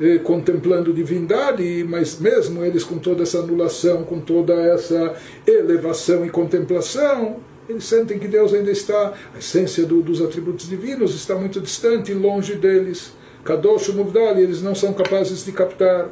eh, 0.01 0.19
contemplando 0.19 0.93
divindade, 0.93 1.85
mas 1.89 2.19
mesmo 2.21 2.65
eles 2.65 2.85
com 2.85 2.99
toda 2.99 3.23
essa 3.23 3.41
anulação, 3.41 4.05
com 4.05 4.21
toda 4.21 4.55
essa 4.55 5.15
elevação 5.47 6.25
e 6.25 6.31
contemplação, 6.31 7.37
eles 7.69 7.85
sentem 7.85 8.19
que 8.19 8.27
Deus 8.27 8.53
ainda 8.53 8.71
está, 8.71 9.13
a 9.35 9.39
essência 9.39 9.85
do, 9.85 10.03
dos 10.03 10.21
atributos 10.21 10.69
divinos 10.69 11.15
está 11.15 11.35
muito 11.35 11.61
distante, 11.61 12.13
longe 12.13 12.55
deles. 12.55 13.13
Kadosh 13.45 13.89
Muvdal, 13.89 14.39
eles 14.39 14.61
não 14.61 14.75
são 14.75 14.93
capazes 14.93 15.45
de 15.45 15.53
captar. 15.53 16.09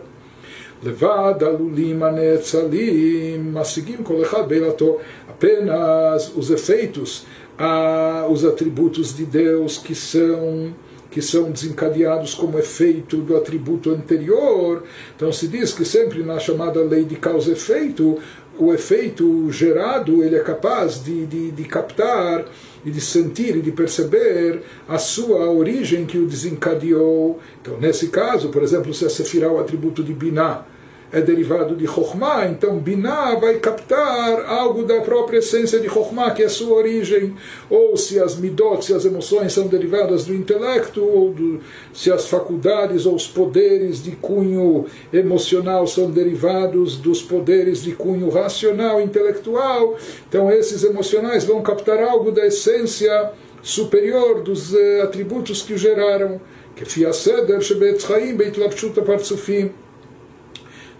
לבד 0.83 1.33
עלולים 1.43 2.03
הנאצלים, 2.03 3.53
משיגים 3.53 4.03
כל 4.03 4.21
אחד 4.21 4.49
בעילתו. 4.49 4.97
Apenas 5.29 6.31
os 6.37 6.51
efeitos, 6.51 7.25
ah, 7.57 8.25
os 8.29 8.45
atributos 8.45 9.15
de 9.17 9.25
Deus 9.25 9.77
que 9.77 9.95
são 9.95 10.73
que 11.11 11.21
são 11.21 11.51
desencadeados 11.51 12.33
como 12.33 12.57
efeito 12.57 13.17
do 13.17 13.37
atributo 13.37 13.91
anterior. 13.91 14.83
Então 15.15 15.31
se 15.31 15.47
diz 15.47 15.71
que 15.71 15.85
sempre 15.85 16.23
na 16.23 16.39
chamada 16.39 16.81
lei 16.81 17.03
de 17.03 17.15
causa 17.17 17.51
e 17.51 17.53
efeito, 17.53 18.17
o 18.58 18.72
efeito 18.72 19.50
gerado 19.50 20.22
ele 20.22 20.36
é 20.36 20.40
capaz 20.40 21.02
de, 21.02 21.26
de, 21.26 21.50
de 21.52 21.64
captar 21.64 22.44
e 22.84 22.90
de 22.90 23.00
sentir 23.00 23.56
e 23.56 23.60
de 23.60 23.72
perceber 23.72 24.62
a 24.88 24.98
sua 24.98 25.50
origem 25.50 26.06
que 26.06 26.18
o 26.18 26.26
desencadeou. 26.26 27.40
Então, 27.60 27.78
nesse 27.78 28.08
caso, 28.08 28.48
por 28.48 28.62
exemplo, 28.62 28.92
se 28.92 29.04
a 29.04 29.10
Sefirah 29.10 29.52
o 29.52 29.60
atributo 29.60 30.02
de 30.02 30.12
Binah 30.12 30.64
é 31.10 31.20
derivado 31.22 31.74
de 31.74 31.86
Chokhmah, 31.86 32.48
então 32.48 32.78
Binah 32.78 33.36
vai 33.36 33.58
captar 33.58 34.44
algo 34.46 34.82
da 34.82 35.00
própria 35.00 35.38
essência 35.38 35.80
de 35.80 35.88
Chokhmah, 35.88 36.32
que 36.32 36.42
é 36.42 36.48
sua 36.48 36.76
origem. 36.76 37.34
Ou 37.70 37.96
se 37.96 38.20
as 38.20 38.36
midot, 38.36 38.84
se 38.84 38.92
as 38.92 39.04
emoções 39.04 39.52
são 39.52 39.66
derivadas 39.66 40.26
do 40.26 40.34
intelecto, 40.34 41.02
ou 41.02 41.32
do, 41.32 41.60
se 41.94 42.12
as 42.12 42.26
faculdades 42.26 43.06
ou 43.06 43.14
os 43.14 43.26
poderes 43.26 44.02
de 44.02 44.12
cunho 44.12 44.84
emocional 45.12 45.86
são 45.86 46.10
derivados 46.10 46.96
dos 46.96 47.22
poderes 47.22 47.82
de 47.82 47.92
cunho 47.92 48.28
racional, 48.28 49.00
intelectual, 49.00 49.96
então 50.28 50.50
esses 50.50 50.84
emocionais 50.84 51.44
vão 51.44 51.62
captar 51.62 52.02
algo 52.02 52.30
da 52.30 52.46
essência 52.46 53.30
superior 53.62 54.42
dos 54.42 54.74
uh, 54.74 55.02
atributos 55.02 55.62
que 55.62 55.76
geraram. 55.76 56.40
fiaseder 56.76 57.60
shebet 57.60 58.00
chaim 58.00 58.36
beit 58.36 58.56
lapshut 58.56 58.94
partsufim 59.02 59.72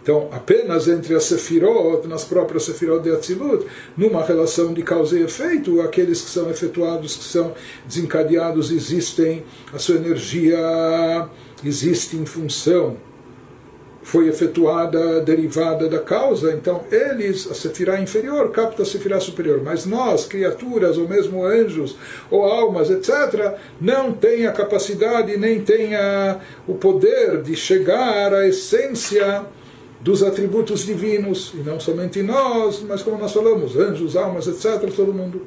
então, 0.09 0.27
apenas 0.33 0.89
entre 0.89 1.15
as 1.15 1.25
sefirot, 1.25 2.09
nas 2.09 2.25
próprias 2.25 2.63
sefirot 2.63 3.03
de 3.03 3.11
Atzilut, 3.11 3.67
numa 3.95 4.25
relação 4.25 4.73
de 4.73 4.83
causa 4.83 5.19
e 5.19 5.23
efeito, 5.23 5.83
aqueles 5.83 6.23
que 6.23 6.31
são 6.31 6.49
efetuados, 6.49 7.15
que 7.15 7.25
são 7.25 7.53
desencadeados, 7.87 8.71
existem, 8.71 9.45
a 9.71 9.79
sua 9.79 9.97
energia 9.97 11.29
existe 11.63 12.17
em 12.17 12.25
função, 12.25 12.97
foi 14.03 14.29
efetuada, 14.29 15.21
derivada 15.21 15.87
da 15.87 15.99
causa, 15.99 16.55
então 16.55 16.85
eles, 16.91 17.47
a 17.51 17.53
sefirá 17.53 18.01
inferior, 18.01 18.51
capta 18.51 18.85
a 18.85 18.87
sefirá 18.87 19.21
superior. 19.21 19.61
Mas 19.63 19.85
nós, 19.85 20.25
criaturas, 20.25 20.97
ou 20.97 21.07
mesmo 21.07 21.45
anjos, 21.45 21.99
ou 22.31 22.45
almas, 22.45 22.89
etc., 22.89 23.59
não 23.79 24.11
tem 24.11 24.47
a 24.47 24.53
capacidade, 24.53 25.37
nem 25.37 25.61
tem 25.61 25.95
a, 25.95 26.41
o 26.67 26.77
poder 26.77 27.43
de 27.43 27.55
chegar 27.55 28.33
à 28.33 28.49
essência 28.49 29.45
dos 30.09 30.23
atributos 30.23 30.87
divinos, 30.87 31.53
e 31.53 31.59
não 31.59 31.79
somente 31.79 32.23
nós, 32.23 32.83
mas 32.89 33.03
como 33.03 33.19
nós 33.19 33.31
falamos, 33.31 33.77
anjos, 33.77 34.17
almas, 34.17 34.47
etc., 34.47 34.91
todo 34.97 35.13
mundo. 35.13 35.43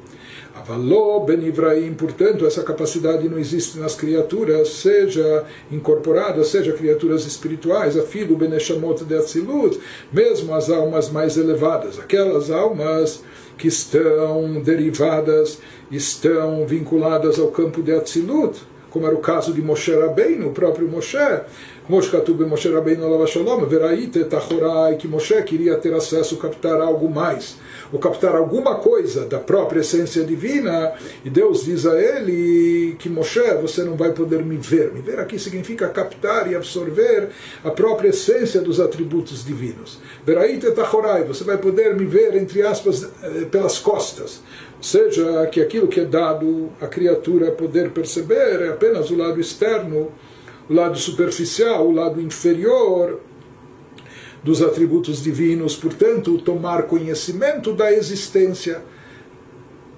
Avaló 0.54 1.18
ben 1.18 1.44
Ibrahim, 1.44 1.94
portanto, 1.94 2.46
essa 2.46 2.62
capacidade 2.62 3.28
não 3.28 3.40
existe 3.40 3.76
nas 3.76 3.96
criaturas, 3.96 4.68
seja 4.68 5.44
incorporadas, 5.68 6.46
seja 6.46 6.72
criaturas 6.74 7.26
espirituais, 7.26 7.98
a 7.98 8.04
filho 8.04 8.36
Beneshamot 8.36 9.04
de 9.04 9.16
Atzilut, 9.16 9.80
mesmo 10.12 10.54
as 10.54 10.70
almas 10.70 11.10
mais 11.10 11.36
elevadas, 11.36 11.98
aquelas 11.98 12.48
almas 12.48 13.20
que 13.58 13.66
estão 13.66 14.60
derivadas, 14.60 15.58
estão 15.90 16.64
vinculadas 16.68 17.36
ao 17.40 17.48
campo 17.48 17.82
de 17.82 17.90
Atzilut, 17.90 18.60
como 18.92 19.06
era 19.06 19.14
o 19.16 19.20
caso 19.20 19.52
de 19.52 19.60
Moshe 19.60 19.92
Rabbeinu, 19.92 20.50
o 20.50 20.52
próprio 20.52 20.86
Moshe, 20.86 21.16
como 21.86 22.00
Shkatub 22.00 22.40
Moshe 22.46 22.68
Rabbeinu 22.68 23.04
Alav 23.04 23.26
Shalom, 23.26 23.66
Veraite 23.66 24.24
Tachorai, 24.24 24.94
que 24.96 25.08
Moshe 25.08 25.42
queria 25.42 25.76
ter 25.76 25.92
acesso, 25.92 26.36
captar 26.36 26.80
algo 26.80 27.10
mais, 27.10 27.56
ou 27.92 27.98
captar 27.98 28.36
alguma 28.36 28.76
coisa 28.76 29.26
da 29.26 29.40
própria 29.40 29.80
essência 29.80 30.22
divina, 30.22 30.92
e 31.24 31.28
Deus 31.28 31.64
diz 31.64 31.84
a 31.84 32.00
ele 32.00 32.94
que 33.00 33.08
Moshe, 33.08 33.42
você 33.60 33.82
não 33.82 33.96
vai 33.96 34.12
poder 34.12 34.44
me 34.44 34.56
ver. 34.56 34.92
Me 34.92 35.00
ver 35.00 35.18
aqui 35.18 35.40
significa 35.40 35.88
captar 35.88 36.48
e 36.50 36.54
absorver 36.54 37.30
a 37.64 37.70
própria 37.70 38.10
essência 38.10 38.60
dos 38.60 38.78
atributos 38.78 39.44
divinos. 39.44 39.98
Veraite 40.24 40.70
Tachorai, 40.70 41.24
você 41.24 41.42
vai 41.42 41.58
poder 41.58 41.96
me 41.96 42.06
ver, 42.06 42.36
entre 42.36 42.62
aspas, 42.62 43.08
pelas 43.50 43.80
costas. 43.80 44.40
Ou 44.76 44.82
seja, 44.84 45.46
que 45.46 45.60
aquilo 45.60 45.88
que 45.88 46.00
é 46.00 46.04
dado 46.04 46.70
à 46.80 46.86
criatura 46.86 47.50
poder 47.50 47.90
perceber 47.90 48.62
é 48.62 48.68
apenas 48.68 49.10
o 49.10 49.16
lado 49.16 49.40
externo 49.40 50.12
o 50.72 50.74
lado 50.74 50.98
superficial, 50.98 51.86
o 51.86 51.92
lado 51.92 52.20
inferior 52.20 53.20
dos 54.42 54.62
atributos 54.62 55.22
divinos, 55.22 55.76
portanto, 55.76 56.38
tomar 56.38 56.84
conhecimento 56.84 57.74
da 57.74 57.92
existência, 57.92 58.82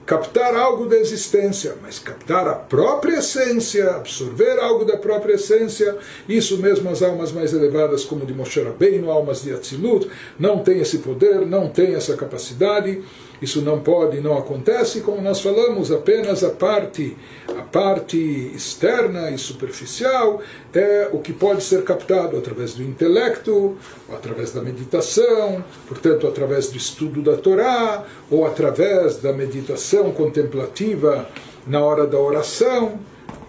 captar 0.04 0.54
algo 0.54 0.86
da 0.86 0.96
existência, 0.98 1.76
mas 1.80 1.98
captar 1.98 2.46
a 2.46 2.54
própria 2.54 3.18
essência, 3.20 3.92
absorver 3.92 4.58
algo 4.58 4.84
da 4.84 4.98
própria 4.98 5.34
essência, 5.34 5.96
isso 6.28 6.58
mesmo 6.58 6.90
as 6.90 7.02
almas 7.02 7.32
mais 7.32 7.54
elevadas, 7.54 8.04
como 8.04 8.26
de 8.26 8.34
Moshe 8.34 8.60
Rabbeinu, 8.60 9.10
almas 9.10 9.42
de 9.42 9.54
Atzilut, 9.54 10.10
não 10.38 10.58
têm 10.58 10.80
esse 10.80 10.98
poder, 10.98 11.46
não 11.46 11.68
têm 11.70 11.94
essa 11.94 12.16
capacidade, 12.16 13.00
isso 13.42 13.60
não 13.60 13.80
pode, 13.80 14.20
não 14.20 14.38
acontece, 14.38 15.00
como 15.00 15.20
nós 15.20 15.40
falamos, 15.40 15.90
apenas 15.90 16.42
a 16.42 16.50
parte, 16.50 17.16
a 17.48 17.62
parte 17.62 18.16
externa 18.54 19.30
e 19.30 19.38
superficial 19.38 20.40
é 20.72 21.08
o 21.12 21.18
que 21.18 21.32
pode 21.32 21.62
ser 21.62 21.82
captado 21.84 22.36
através 22.36 22.74
do 22.74 22.82
intelecto, 22.82 23.76
através 24.12 24.52
da 24.52 24.62
meditação, 24.62 25.64
portanto, 25.86 26.26
através 26.26 26.68
do 26.70 26.76
estudo 26.76 27.22
da 27.22 27.36
Torá, 27.36 28.04
ou 28.30 28.46
através 28.46 29.16
da 29.16 29.32
meditação 29.32 30.12
contemplativa 30.12 31.28
na 31.66 31.80
hora 31.80 32.06
da 32.06 32.18
oração. 32.18 32.98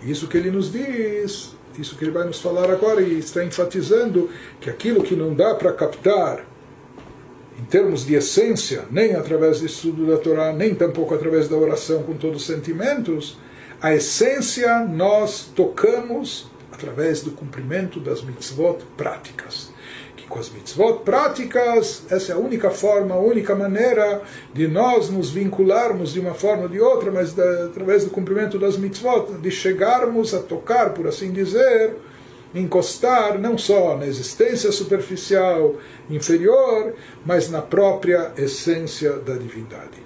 Isso 0.04 0.28
que 0.28 0.38
ele 0.38 0.52
nos 0.52 0.72
diz, 0.72 1.56
isso 1.80 1.96
que 1.96 2.04
ele 2.04 2.12
vai 2.12 2.26
nos 2.26 2.40
falar 2.40 2.70
agora 2.70 3.02
e 3.02 3.20
está 3.20 3.44
enfatizando 3.44 4.30
que 4.60 4.70
aquilo 4.70 5.04
que 5.04 5.16
não 5.16 5.34
dá 5.34 5.56
para 5.56 5.74
captar 5.74 6.46
termos 7.66 8.06
de 8.06 8.16
essência, 8.16 8.86
nem 8.92 9.16
através 9.16 9.60
do 9.60 9.66
estudo 9.66 10.08
da 10.08 10.18
Torá, 10.18 10.54
nem 10.54 10.74
tampouco 10.74 11.14
através 11.14 11.48
da 11.48 11.56
oração 11.56 12.04
com 12.04 12.14
todos 12.14 12.42
os 12.42 12.48
sentimentos, 12.48 13.38
a 13.82 13.94
essência 13.94 14.80
nós 14.80 15.52
tocamos 15.56 16.50
através 16.72 17.22
do 17.22 17.32
cumprimento 17.32 18.00
das 18.00 18.22
mitzvot 18.22 18.80
práticas. 18.98 19.72
Que 20.16 20.26
com 20.28 20.40
as 20.40 20.50
mitzvot 20.50 21.04
práticas, 21.04 22.04
essa 22.10 22.32
é 22.32 22.36
a 22.36 22.38
única 22.38 22.70
forma, 22.70 23.16
a 23.16 23.20
única 23.20 23.56
maneira 23.56 24.22
de 24.54 24.68
nós 24.68 25.10
nos 25.10 25.30
vincularmos 25.30 26.14
de 26.14 26.20
uma 26.20 26.34
forma 26.34 26.64
ou 26.64 26.70
de 26.70 26.80
outra, 26.80 27.12
mas 27.12 27.34
da, 27.34 27.66
através 27.66 28.04
do 28.04 28.12
cumprimento 28.12 28.60
das 28.60 28.78
mitzvot, 28.78 29.34
de 29.42 29.52
chegarmos 29.52 30.34
a 30.34 30.40
tocar, 30.40 30.94
por 30.94 31.08
assim 31.08 31.32
dizer, 31.32 31.96
encostar 32.56 33.38
não 33.38 33.58
só 33.58 33.98
na 33.98 34.08
existência 34.08 34.72
superficial 34.72 35.76
inferior, 36.10 36.94
mas 37.26 37.50
na 37.50 37.62
própria 37.62 38.32
essência 38.38 39.14
da 39.14 39.36
divindade. 39.36 40.05